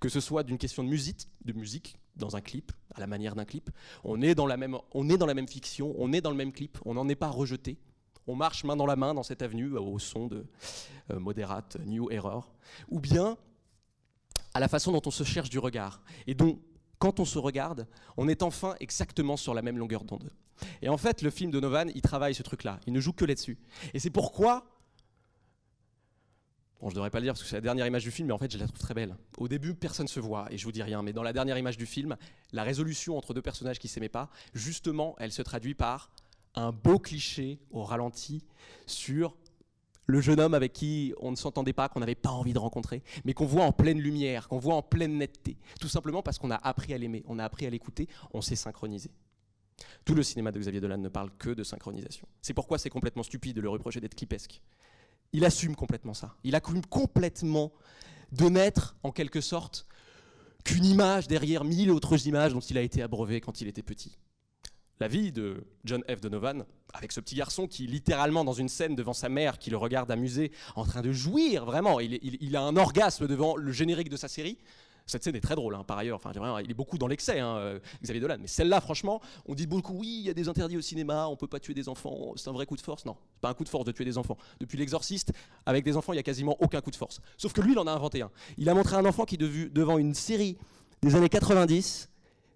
[0.00, 3.34] Que ce soit d'une question de musique, de musique dans un clip, à la manière
[3.34, 3.70] d'un clip,
[4.04, 6.36] on est, dans la même, on est dans la même fiction, on est dans le
[6.36, 7.78] même clip, on n'en est pas rejeté.
[8.26, 10.46] On marche main dans la main dans cette avenue euh, au son de
[11.10, 12.54] euh, Moderate, New Error.
[12.88, 13.36] Ou bien
[14.54, 16.00] à la façon dont on se cherche du regard.
[16.26, 16.60] Et donc,
[16.98, 17.86] quand on se regarde,
[18.16, 20.30] on est enfin exactement sur la même longueur d'onde.
[20.80, 22.80] Et en fait, le film de Novan, il travaille ce truc-là.
[22.86, 23.58] Il ne joue que là-dessus.
[23.92, 24.64] Et c'est pourquoi.
[26.80, 28.34] Bon, je devrais pas le dire parce que c'est la dernière image du film, mais
[28.34, 29.16] en fait, je la trouve très belle.
[29.38, 31.58] Au début, personne ne se voit, et je vous dis rien, mais dans la dernière
[31.58, 32.16] image du film,
[32.52, 36.10] la résolution entre deux personnages qui s'aimaient pas, justement, elle se traduit par
[36.54, 38.44] un beau cliché au ralenti
[38.86, 39.34] sur
[40.06, 43.02] le jeune homme avec qui on ne s'entendait pas, qu'on n'avait pas envie de rencontrer,
[43.24, 45.56] mais qu'on voit en pleine lumière, qu'on voit en pleine netteté.
[45.80, 48.56] Tout simplement parce qu'on a appris à l'aimer, on a appris à l'écouter, on s'est
[48.56, 49.10] synchronisé.
[50.04, 52.28] Tout le cinéma de Xavier Dolan ne parle que de synchronisation.
[52.42, 54.60] C'est pourquoi c'est complètement stupide de le reprocher d'être clipesque.
[55.32, 56.36] Il assume complètement ça.
[56.44, 57.72] Il assume complètement
[58.32, 59.86] de n'être, en quelque sorte,
[60.64, 64.16] qu'une image derrière mille autres images dont il a été abreuvé quand il était petit.
[65.00, 66.20] La vie de John F.
[66.20, 69.76] Donovan, avec ce petit garçon qui, littéralement, dans une scène devant sa mère, qui le
[69.76, 74.16] regarde amusé, en train de jouir, vraiment, il, a un orgasme devant le générique de
[74.16, 74.56] sa série.
[75.06, 76.16] Cette scène est très drôle, hein, par ailleurs.
[76.16, 76.32] Enfin,
[76.62, 78.38] il est beaucoup dans l'excès, hein, euh, Xavier Dolan.
[78.40, 81.36] Mais celle-là, franchement, on dit beaucoup, oui, il y a des interdits au cinéma, on
[81.36, 83.04] peut pas tuer des enfants, c'est un vrai coup de force.
[83.04, 84.38] Non, c'est pas un coup de force de tuer des enfants.
[84.60, 85.32] Depuis l'exorciste,
[85.66, 87.20] avec des enfants, il y a quasiment aucun coup de force.
[87.36, 88.30] Sauf que lui, il en a inventé un.
[88.56, 90.56] Il a montré un enfant qui, devu- devant une série
[91.02, 92.08] des années 90,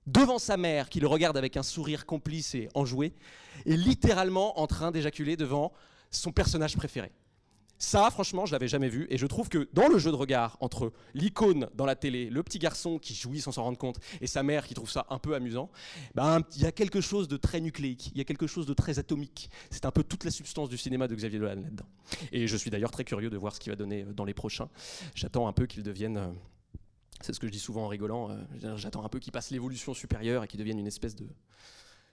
[0.09, 3.13] devant sa mère qui le regarde avec un sourire complice et enjoué,
[3.67, 5.73] est littéralement en train d'éjaculer devant
[6.11, 7.13] son personnage préféré.
[7.81, 10.57] Ça, franchement, je l'avais jamais vu, et je trouve que dans le jeu de regard
[10.61, 14.27] entre l'icône dans la télé, le petit garçon qui jouit sans s'en rendre compte, et
[14.27, 15.71] sa mère qui trouve ça un peu amusant,
[16.17, 18.75] ben, il y a quelque chose de très nucléique, il y a quelque chose de
[18.75, 19.49] très atomique.
[19.71, 21.87] C'est un peu toute la substance du cinéma de Xavier Dolan là-dedans.
[22.33, 24.35] Et je suis d'ailleurs très curieux de voir ce qu'il va donner euh, dans les
[24.35, 24.69] prochains.
[25.15, 26.33] J'attends un peu qu'il devienne euh,
[27.21, 28.31] c'est ce que je dis souvent en rigolant.
[28.31, 31.27] euh, J'attends un peu qu'il passe l'évolution supérieure et qu'il devienne une espèce de.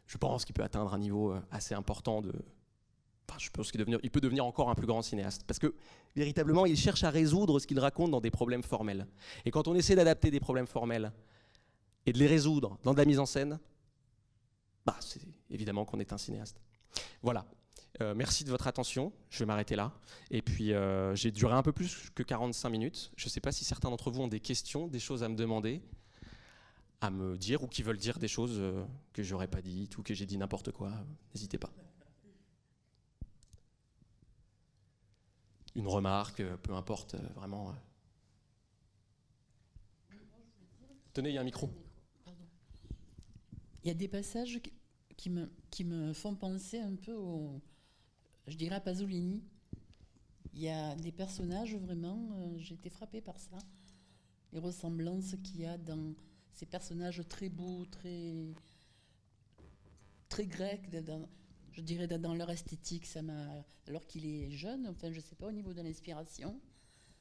[0.08, 2.34] Je pense qu'il peut atteindre un niveau euh, assez important de.
[3.28, 5.43] Enfin, je pense qu'il devenir- peut devenir encore un plus grand cinéaste.
[5.47, 5.74] Parce que
[6.16, 9.08] véritablement, il cherche à résoudre ce qu'il raconte dans des problèmes formels.
[9.45, 11.12] Et quand on essaie d'adapter des problèmes formels
[12.06, 13.60] et de les résoudre dans de la mise en scène,
[14.86, 16.62] bah, c'est évidemment qu'on est un cinéaste.
[17.24, 17.45] Voilà.
[18.02, 19.14] Euh, merci de votre attention.
[19.30, 19.93] Je vais m'arrêter là.
[20.30, 23.12] Et puis, euh, j'ai duré un peu plus que 45 minutes.
[23.16, 25.36] Je ne sais pas si certains d'entre vous ont des questions, des choses à me
[25.36, 25.82] demander,
[27.00, 28.84] à me dire, ou qui veulent dire des choses euh,
[29.14, 30.91] que j'aurais pas dites ou que j'ai dit n'importe quoi.
[31.34, 31.72] N'hésitez pas.
[35.76, 37.76] Une remarque, peu importe, vraiment.
[41.14, 41.70] Tenez, il y a un micro.
[43.84, 44.60] Il y a des passages
[45.18, 45.30] qui
[45.84, 47.62] me font penser un peu au,
[48.48, 49.43] je dirais à Pasolini.
[50.54, 53.58] Il y a des personnages vraiment, euh, j'ai été frappée par ça,
[54.54, 56.14] les ressemblances qu'il y a dans
[56.54, 58.34] ces personnages très beaux, très
[60.30, 61.28] très grecs, dans-
[61.72, 63.48] je dirais dans leur esthétique, ça m'a,
[63.88, 66.60] alors qu'il est jeune, enfin je sais pas au niveau de l'inspiration.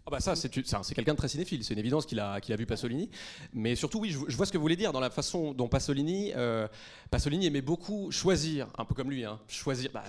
[0.06, 2.20] Ah bah ça, c'est c'est un- c'est quelqu'un de très cinéphile, c'est une évidence qu'il
[2.20, 3.10] a, qu'il a vu Pasolini.
[3.54, 5.66] Mais surtout, oui, je, je vois ce que vous voulez dire dans la façon dont
[5.66, 6.68] Pasolini, euh,
[7.10, 9.90] Pasolini aimait beaucoup choisir, un peu comme lui, hein, choisir.
[9.92, 10.04] bah,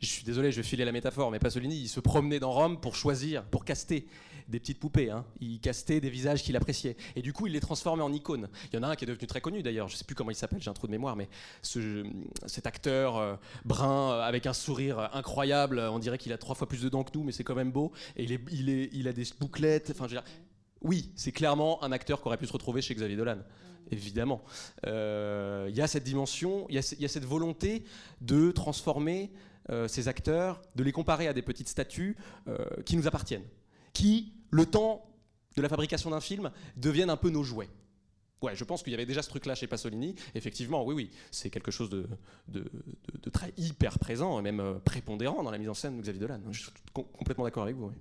[0.00, 2.80] je suis désolé, je vais filer la métaphore, mais Pasolini, il se promenait dans Rome
[2.80, 4.06] pour choisir, pour caster
[4.48, 5.10] des petites poupées.
[5.10, 5.24] hein.
[5.40, 6.96] Il castait des visages qu'il appréciait.
[7.14, 8.48] Et du coup, il les transformait en icônes.
[8.72, 10.30] Il y en a un qui est devenu très connu d'ailleurs, je sais plus comment
[10.30, 11.28] il s'appelle, j'ai un trou de mémoire, mais
[11.62, 12.04] ce-
[12.46, 16.54] cet acteur euh, brun euh, avec un sourire euh, incroyable, on dirait qu'il a trois
[16.54, 17.92] fois plus de dents que nous, mais c'est quand même beau.
[18.16, 19.94] Et il, a des bouclettes.
[20.82, 23.38] Oui, c'est clairement un acteur qui aurait pu se retrouver chez Xavier Dolan.
[23.90, 24.42] Évidemment.
[24.84, 27.84] Il y a cette dimension, il y, a cette volonté
[28.20, 29.30] de transformer
[29.88, 32.16] ces acteurs, de les comparer à des petites statues
[32.48, 33.46] euh, qui nous appartiennent,
[33.92, 35.06] qui, le temps
[35.56, 37.68] de la fabrication d'un film, deviennent un peu nos jouets.
[38.42, 40.14] Ouais, je pense qu'il y avait déjà ce truc-là chez Pasolini.
[40.34, 42.08] Effectivement, oui, oui, c'est quelque chose de,
[43.32, 46.40] très hyper présent, et même euh, prépondérant dans la mise en scène de Xavier Dolan.
[46.50, 47.88] Je suis com- complètement d'accord avec vous.
[47.88, 47.94] oui.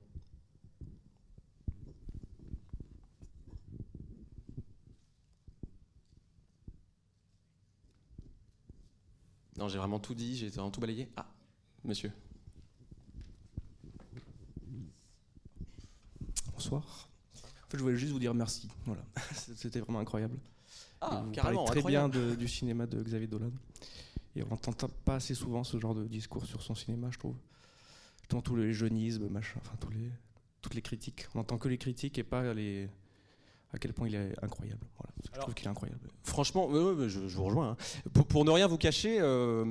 [9.57, 11.09] Non, j'ai vraiment tout dit, j'ai vraiment tout balayé.
[11.17, 11.25] Ah,
[11.83, 12.11] monsieur.
[16.53, 17.09] Bonsoir.
[17.69, 18.67] fait, je voulais juste vous dire merci.
[18.85, 19.03] Voilà,
[19.55, 20.37] c'était vraiment incroyable.
[21.01, 23.51] Ah, vous carrément, très bien de- du cinéma de Xavier Dolan.
[24.35, 24.73] Et on n'entend
[25.05, 27.35] pas assez souvent ce genre de discours sur son cinéma, je trouve.
[28.29, 30.11] Dans tous les jeunismes, machin, enfin tous les,
[30.61, 31.27] toutes les critiques.
[31.33, 32.89] On n'entend que les critiques et pas les
[33.73, 34.81] à quel point il est incroyable.
[34.97, 35.99] Voilà, je trouve qu'il est incroyable.
[36.23, 37.71] Franchement, je, je vous rejoins.
[37.71, 37.77] hein.
[38.13, 39.63] Pour, pour ne rien vous cacher, euh,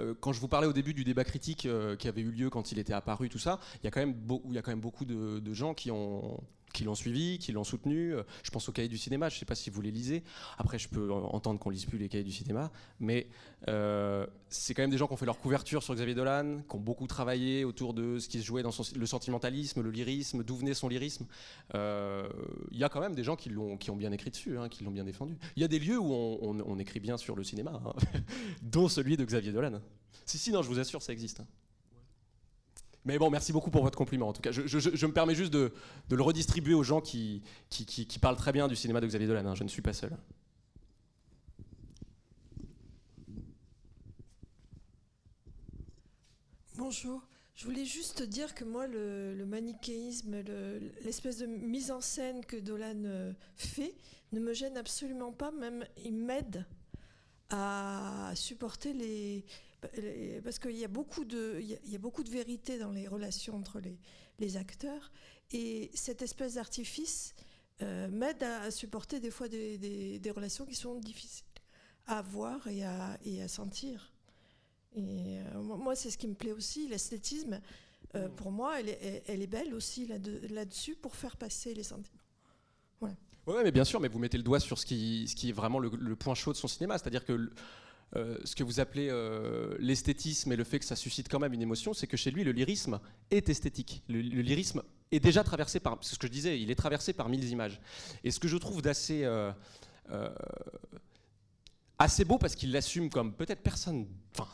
[0.00, 2.50] euh, quand je vous parlais au début du débat critique euh, qui avait eu lieu
[2.50, 4.16] quand il était apparu, tout ça, il y a quand même,
[4.48, 6.40] il y a quand même beaucoup de, de gens qui ont
[6.74, 8.14] qui l'ont suivi, qui l'ont soutenu.
[8.14, 10.22] Euh, Je pense aux cahiers du cinéma, je ne sais pas si vous les lisez.
[10.58, 12.70] Après, je peux entendre qu'on lise plus les cahiers du cinéma,
[13.00, 13.28] mais
[13.68, 16.76] euh, c'est quand même des gens qui ont fait leur couverture sur Xavier Dolan, qui
[16.76, 20.56] ont beaucoup travaillé autour de ce qui se jouait dans le sentimentalisme, le lyrisme, d'où
[20.56, 21.26] venait son lyrisme.
[21.74, 22.28] Euh,
[22.72, 24.68] Il y a quand même des gens qui, l'ont, qui ont bien écrit dessus, hein,
[24.68, 25.36] qui l'ont bien défendu.
[25.56, 27.92] Il y a des lieux où on écrit bien sur le cinéma, hein,
[28.62, 29.80] dont celui de Xavier Dolan.
[30.26, 31.40] Si, si, non, je vous assure, ça existe.
[31.40, 31.46] hein.
[33.04, 34.28] Mais bon, merci beaucoup pour votre compliment.
[34.28, 35.72] En tout cas, je, me permets juste de,
[36.10, 37.42] le redistribuer aux gens qui,
[38.20, 39.46] parlent très bien du cinéma de Xavier Dolan.
[39.46, 39.54] hein.
[39.54, 40.16] Je ne suis pas seul.
[46.76, 47.22] Bonjour.
[47.54, 52.56] Je voulais juste dire que moi, le, manichéisme, le- l'espèce de mise en scène que
[52.56, 53.94] Dolan euh, fait
[54.32, 55.52] ne me gêne absolument pas.
[55.52, 56.66] Même, il m'aide
[57.50, 59.44] à supporter les...
[60.42, 62.78] Parce qu'il y, a beaucoup de- il y a- il y a beaucoup de vérité
[62.78, 63.98] dans les relations entre les,
[64.38, 65.10] les acteurs.
[65.52, 67.34] Et cette espèce d'artifice
[67.82, 71.44] euh, m'aide à, à supporter des fois des, des- des relations qui sont difficiles
[72.06, 74.12] à voir et à, et à sentir.
[74.96, 77.60] Et euh, moi, c'est ce qui me plaît aussi, l'esthétisme.
[78.14, 81.82] euh, pour moi, elle est, elle- est belle aussi là-de- là-dessus pour faire passer les
[81.82, 82.20] sentiments.
[83.00, 83.16] Voilà.
[83.46, 85.52] Oui, mais bien sûr, mais vous mettez le doigt sur ce qui, ce qui est
[85.52, 87.52] vraiment le, le point chaud de son cinéma, c'est-à-dire que le-
[88.16, 91.52] euh, ce que vous appelez euh, l'esthétisme et le fait que ça suscite quand même
[91.52, 93.00] une émotion, c'est que chez lui, le lyrisme
[93.30, 94.02] est esthétique.
[94.08, 97.28] Le, lyrisme est déjà traversé par, c'est ce que je disais, il est traversé par
[97.28, 97.80] mille images.
[98.22, 99.52] Et ce que je trouve d'assez euh,
[101.98, 104.48] assez beau, parce qu'il l'assume comme peut-être personne, enfin,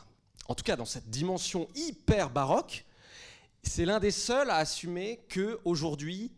[0.47, 2.85] en tout cas dans cette dimension hyper baroque,
[3.63, 6.31] c'est l'un des seuls à assumer que aujourd'hui,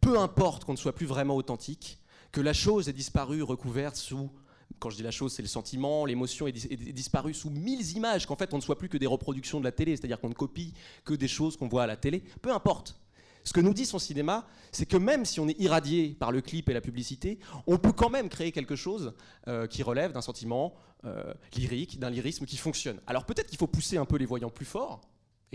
[0.00, 1.98] peu importe qu'on ne soit plus vraiment authentique,
[2.32, 4.30] que la chose est disparue recouverte sous,
[4.78, 7.96] quand je dis la chose, c'est le sentiment, l'émotion est, dis- est disparue sous mille
[7.96, 10.28] images, qu'en fait on ne soit plus que des reproductions de la télé, c'est-à-dire qu'on
[10.28, 10.72] ne copie
[11.04, 12.96] que des choses qu'on voit à la télé, peu importe.
[13.42, 16.42] Ce que nous dit son cinéma, c'est que même si on est irradié par le
[16.42, 19.14] clip et la publicité, on peut quand même créer quelque chose
[19.48, 23.00] euh, qui relève d'un sentiment euh, lyrique, d'un lyrisme qui fonctionne.
[23.06, 25.00] Alors peut-être qu'il faut pousser un peu les voyants plus fort,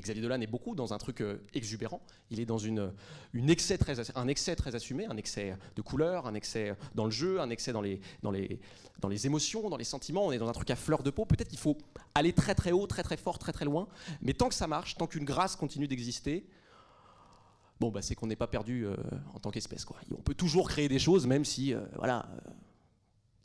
[0.01, 2.01] Xavier Dolan est beaucoup dans un truc euh, exubérant.
[2.29, 2.91] Il est dans une,
[3.33, 7.71] un excès très assumé, un excès de couleur, un excès dans le jeu, un excès
[7.71, 8.59] dans les, dans, les,
[8.99, 10.25] dans les émotions, dans les sentiments.
[10.25, 11.25] On est dans un truc à fleur de peau.
[11.25, 11.77] Peut-être qu'il faut
[12.13, 13.87] aller très très haut, très très fort, très très loin.
[14.21, 16.45] Mais tant que ça marche, tant qu'une grâce continue d'exister,
[17.79, 18.95] bon, bah, c'est qu'on n'est pas perdu euh,
[19.33, 19.85] en tant qu'espèce.
[19.85, 19.97] quoi.
[20.11, 22.27] On peut toujours créer des choses, même si, euh, voilà.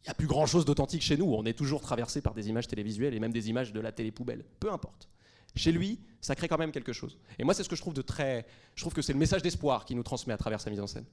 [0.02, 1.32] il n'y a plus grand chose d'authentique chez nous.
[1.32, 4.10] On est toujours traversé par des images télévisuelles et même des images de la télé
[4.10, 4.44] poubelle.
[4.58, 5.08] Peu importe.
[5.54, 7.18] Chez lui, ça crée quand même quelque chose.
[7.38, 8.46] Et moi, c'est ce que je trouve de très.
[8.74, 10.86] Je trouve que c'est le message d'espoir qu'il nous transmet à travers sa mise en
[10.86, 11.06] scène.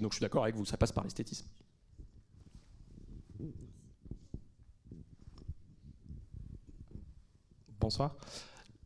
[0.00, 1.46] Donc je suis d'accord avec vous, ça passe par l'esthétisme.
[7.80, 8.16] Bonsoir.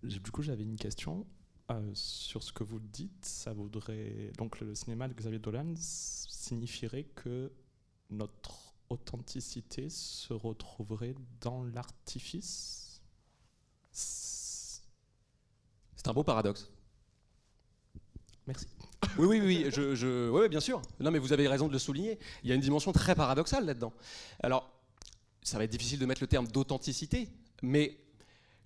[0.03, 1.27] Du coup, j'avais une question
[1.71, 3.25] euh, sur ce que vous dites.
[3.25, 7.53] Ça voudrait donc le cinéma de Xavier Dolan signifierait que
[8.11, 13.01] notre authenticité se retrouverait dans l'artifice?
[16.03, 16.69] C'est un beau paradoxe.
[18.47, 18.67] Merci.
[19.19, 20.81] Oui, oui, oui, je, je- bien sûr.
[21.01, 22.19] Non, mais vous avez raison de le souligner.
[22.45, 23.93] Il y a une dimension très paradoxale là-dedans.
[24.43, 24.71] Alors,
[25.43, 27.29] ça va être difficile de mettre le terme d'authenticité,
[27.63, 27.99] mais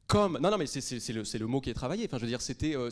[0.07, 2.05] comme non, non, mais c'est- le, mot qui est travaillé.
[2.07, 2.91] Enfin, je veux dire, c'était, euh,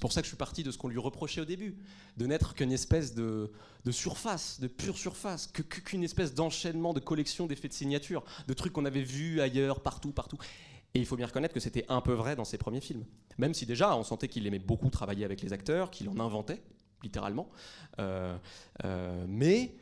[0.00, 1.76] pour ça que je suis parti de ce qu'on lui reprochait au début,
[2.16, 3.52] de n'être qu'une espèce de,
[3.84, 8.72] de surface, de pure surface, qu'une espèce d'enchaînement de collection d'effets de signature, de trucs
[8.72, 10.38] qu'on avait vus ailleurs, partout, partout.
[10.94, 13.04] Et il faut bien reconnaître que c'était un peu vrai dans ses premiers films.
[13.38, 16.60] Même si déjà, on sentait qu'il aimait beaucoup travailler avec les acteurs, qu'il en inventait,
[17.02, 17.48] littéralement.
[18.00, 18.36] Euh,
[18.84, 19.74] euh, mais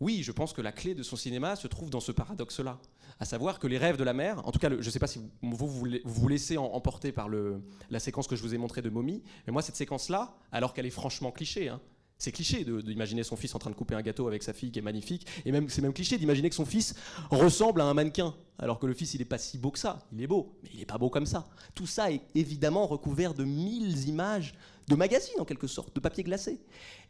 [0.00, 2.78] oui, je pense que la clé de son cinéma se trouve dans ce paradoxe-là.
[3.18, 5.06] À savoir que les rêves de la mer, en tout cas, je ne sais pas
[5.06, 8.54] si vous vous, vous, la- vous vous laissez emporter par la séquence que je vous
[8.54, 11.80] ai montrée de Mommy, mais moi, cette séquence-là, alors qu'elle est franchement cliché, hein,
[12.20, 14.78] c'est cliché d'imaginer son fils en train de couper un gâteau avec sa fille qui
[14.78, 16.94] est magnifique, et même c'est même cliché d'imaginer que son fils
[17.30, 20.06] ressemble à un mannequin, alors que le fils il n'est pas si beau que ça.
[20.12, 21.48] Il est beau, mais il n'est pas beau comme ça.
[21.74, 24.54] Tout ça est évidemment recouvert de mille images
[24.86, 26.60] de magazines en quelque sorte, de papier glacé.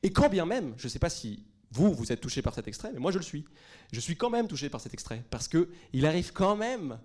[0.05, 1.43] Et quand bien même, je ne sais pas si
[1.73, 3.45] vous vous êtes touché par cet extrait, mais moi je le suis.
[3.93, 7.01] Je suis quand même touché par cet extrait parce que il arrive quand même.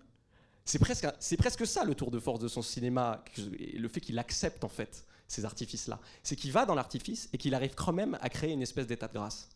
[0.64, 4.20] C'est presque, c'est presque ça le tour de force de son cinéma, le fait qu'il
[4.20, 6.00] accepte en fait ces artifices-là.
[6.24, 9.08] C'est qu'il va dans l'artifice et qu'il arrive quand même à créer une espèce d'état
[9.08, 9.50] de grâce.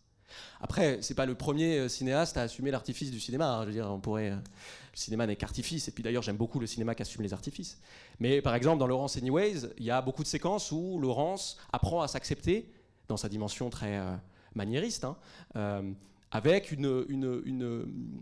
[0.61, 3.51] Après, c'est pas le premier euh, cinéaste à assumer l'artifice du cinéma.
[3.51, 3.61] hein.
[3.63, 4.29] Je veux dire, on pourrait.
[4.31, 5.87] euh, Le cinéma n'est qu'artifice.
[5.87, 7.79] Et puis d'ailleurs, j'aime beaucoup le cinéma qui assume les artifices.
[8.19, 12.01] Mais par exemple, dans Laurence Anyways, il y a beaucoup de séquences où Laurence apprend
[12.01, 12.71] à s'accepter
[13.07, 14.15] dans sa dimension très euh,
[14.53, 15.17] maniériste, hein,
[15.55, 15.91] euh,
[16.31, 16.75] avec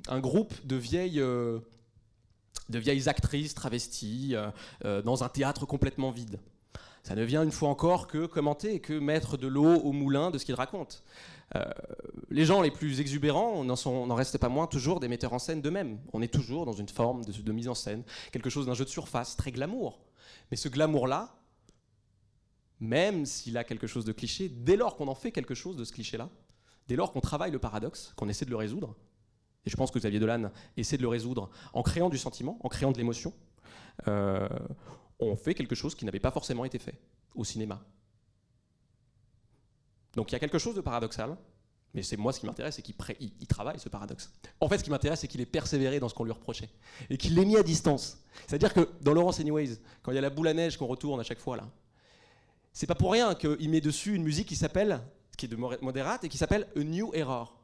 [0.08, 1.22] un groupe de vieilles.
[3.08, 4.36] actrices travesties
[4.84, 6.40] dans un théâtre complètement vide.
[7.08, 10.30] Ça ne vient une fois encore que commenter et que mettre de l'eau au moulin
[10.30, 11.06] de ce qu'il raconte.
[11.56, 11.64] Euh,
[12.30, 16.00] les gens les plus exubérants n'en restent pas moins toujours des metteurs en scène d'eux-mêmes.
[16.12, 18.04] On est toujours dans une forme de, de mise en scène,
[18.34, 20.02] quelque chose d'un jeu de surface, très glamour.
[20.52, 21.34] Mais ce glamour-là,
[22.82, 25.86] même s'il a quelque chose de cliché, dès lors qu'on en fait quelque chose de
[25.86, 26.28] ce cliché-là,
[26.90, 28.98] dès lors qu'on travaille le paradoxe, qu'on essaie de le résoudre,
[29.66, 32.68] et je pense que Xavier Dolan essaie de le résoudre en créant du sentiment, en
[32.68, 33.34] créant de l'émotion,
[34.10, 34.50] euh,
[35.20, 37.00] on fait quelque chose qui n'avait pas forcément été fait
[37.36, 37.84] au cinéma.
[40.16, 41.38] Donc il y a quelque chose de paradoxal,
[41.94, 42.96] mais c'est moi ce qui m'intéresse, c'est qu'il
[43.48, 44.32] travaille ce paradoxe.
[44.60, 46.70] En fait, ce qui m'intéresse, c'est qu'il ait persévéré dans ce qu'on lui reprochait
[47.10, 48.24] et qu'il l'ait mis à distance.
[48.48, 51.20] C'est-à-dire que dans Laurence Anyways, quand il y a la boule à neige qu'on retourne
[51.20, 51.70] à chaque fois là,
[52.74, 55.02] c'est pas pour rien qu'il met dessus une musique qui s'appelle,
[55.36, 57.57] qui est de mo- modérate et qui s'appelle A New Error.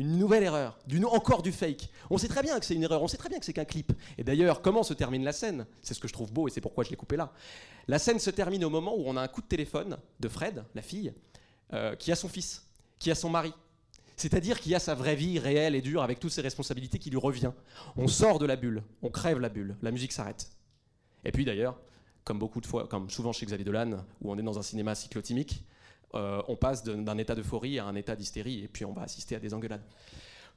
[0.00, 0.78] Une nouvelle erreur,
[1.12, 1.90] encore du fake.
[2.08, 3.66] On sait très bien que c'est une erreur, on sait très bien que c'est qu'un
[3.66, 3.92] clip.
[4.16, 5.66] Et d'ailleurs, comment se termine la scène?
[5.82, 7.34] C'est ce que je trouve beau et c'est pourquoi je l'ai coupé là.
[7.86, 10.64] La scène se termine au moment où on a un coup de téléphone de Fred,
[10.74, 11.12] la fille,
[11.74, 12.66] euh, qui a son fils,
[12.98, 13.52] qui a son mari.
[14.16, 17.10] C'est-à-dire qu'il y a sa vraie vie réelle et dure avec toutes ses responsabilités qui
[17.10, 17.52] lui revient.
[17.98, 20.50] On sort de la bulle, on crève la bulle, la musique s'arrête.
[21.26, 21.78] Et puis d'ailleurs,
[22.24, 24.94] comme beaucoup de fois, comme souvent chez Xavier Dolan, où on est dans un cinéma
[24.94, 25.62] cyclotimique,
[26.14, 29.36] euh, on passe d'un état d'euphorie à un état d'hystérie, et puis on va assister
[29.36, 29.84] à des engueulades.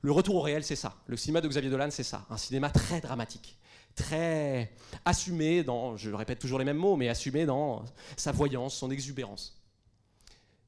[0.01, 0.95] Le retour au réel, c'est ça.
[1.07, 2.25] Le cinéma de Xavier Dolan, c'est ça.
[2.29, 3.57] Un cinéma très dramatique,
[3.95, 4.73] très
[5.05, 7.85] assumé dans, je répète toujours les mêmes mots, mais assumé dans
[8.17, 9.61] sa voyance, son exubérance.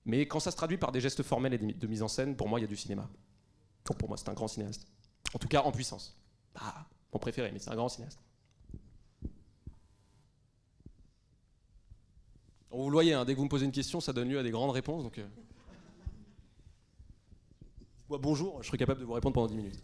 [0.05, 2.47] Mais quand ça se traduit par des gestes formels et de mise en scène, pour
[2.47, 3.09] moi, il y a du cinéma.
[3.83, 4.87] Pour moi, c'est un grand cinéaste.
[5.33, 6.15] En tout cas, en puissance.
[6.53, 8.19] Pas mon préféré, mais c'est un grand cinéaste.
[12.75, 14.43] Vous le voyez, hein, dès que vous me posez une question, ça donne lieu à
[14.43, 15.09] des grandes réponses.
[15.17, 15.27] Euh,
[18.19, 19.81] bonjour, je serai capable de vous répondre pendant 10 minutes.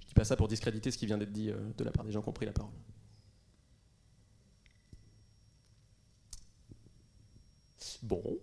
[0.00, 2.06] Je dis pas ça pour discréditer ce qui vient d'être dit euh, de la part
[2.06, 2.72] des gens qui ont pris la parole.
[8.02, 8.38] Bon.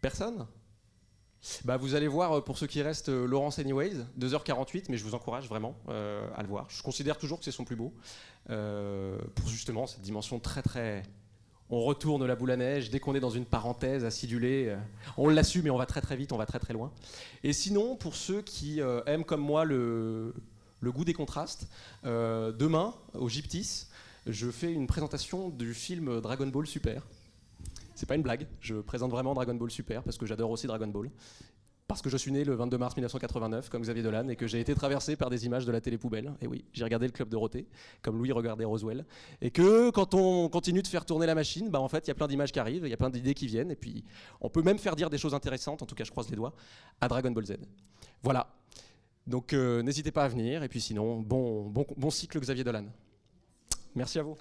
[0.00, 0.46] Personne?
[1.64, 5.04] Bah, Vous allez voir, euh, pour ceux qui restent, euh, Laurence Anyways, 2h48, mais je
[5.04, 6.66] vous encourage vraiment euh, à le voir.
[6.68, 7.92] Je considère toujours que c'est son plus beau,
[8.46, 11.02] pour justement cette dimension très très...
[11.72, 14.76] On retourne la boule à neige, dès qu'on est dans une parenthèse acidulée,
[15.16, 16.90] on l'assume et on va très très vite, on va très très loin.
[17.44, 20.34] Et sinon, pour ceux qui aiment comme moi le,
[20.80, 21.68] le goût des contrastes,
[22.02, 23.86] demain, au Gyptis,
[24.26, 27.06] je fais une présentation du film Dragon Ball Super.
[28.00, 30.86] C'est pas une blague, je présente vraiment Dragon Ball Super parce que j'adore aussi Dragon
[30.86, 31.10] Ball.
[31.86, 34.58] Parce que je suis né le 22 mars 1989, comme Xavier Dolan, et que j'ai
[34.58, 36.32] été traversé par des images de la télé poubelle.
[36.40, 37.68] Et oui, j'ai regardé le Club Dorothée,
[38.00, 39.04] comme Louis regardait Roswell.
[39.42, 42.10] Et que quand on continue de faire tourner la machine, bah en fait, il y
[42.10, 44.02] a plein d'images qui arrivent, il y a plein d'idées qui viennent, et puis
[44.40, 46.54] on peut même faire dire des choses intéressantes, en tout cas je croise les doigts,
[47.02, 47.58] à Dragon Ball Z.
[48.22, 48.46] Voilà.
[49.26, 52.86] Donc euh, n'hésitez pas à venir, et puis sinon, bon, bon, bon cycle Xavier Dolan.
[53.94, 54.38] Merci à vous.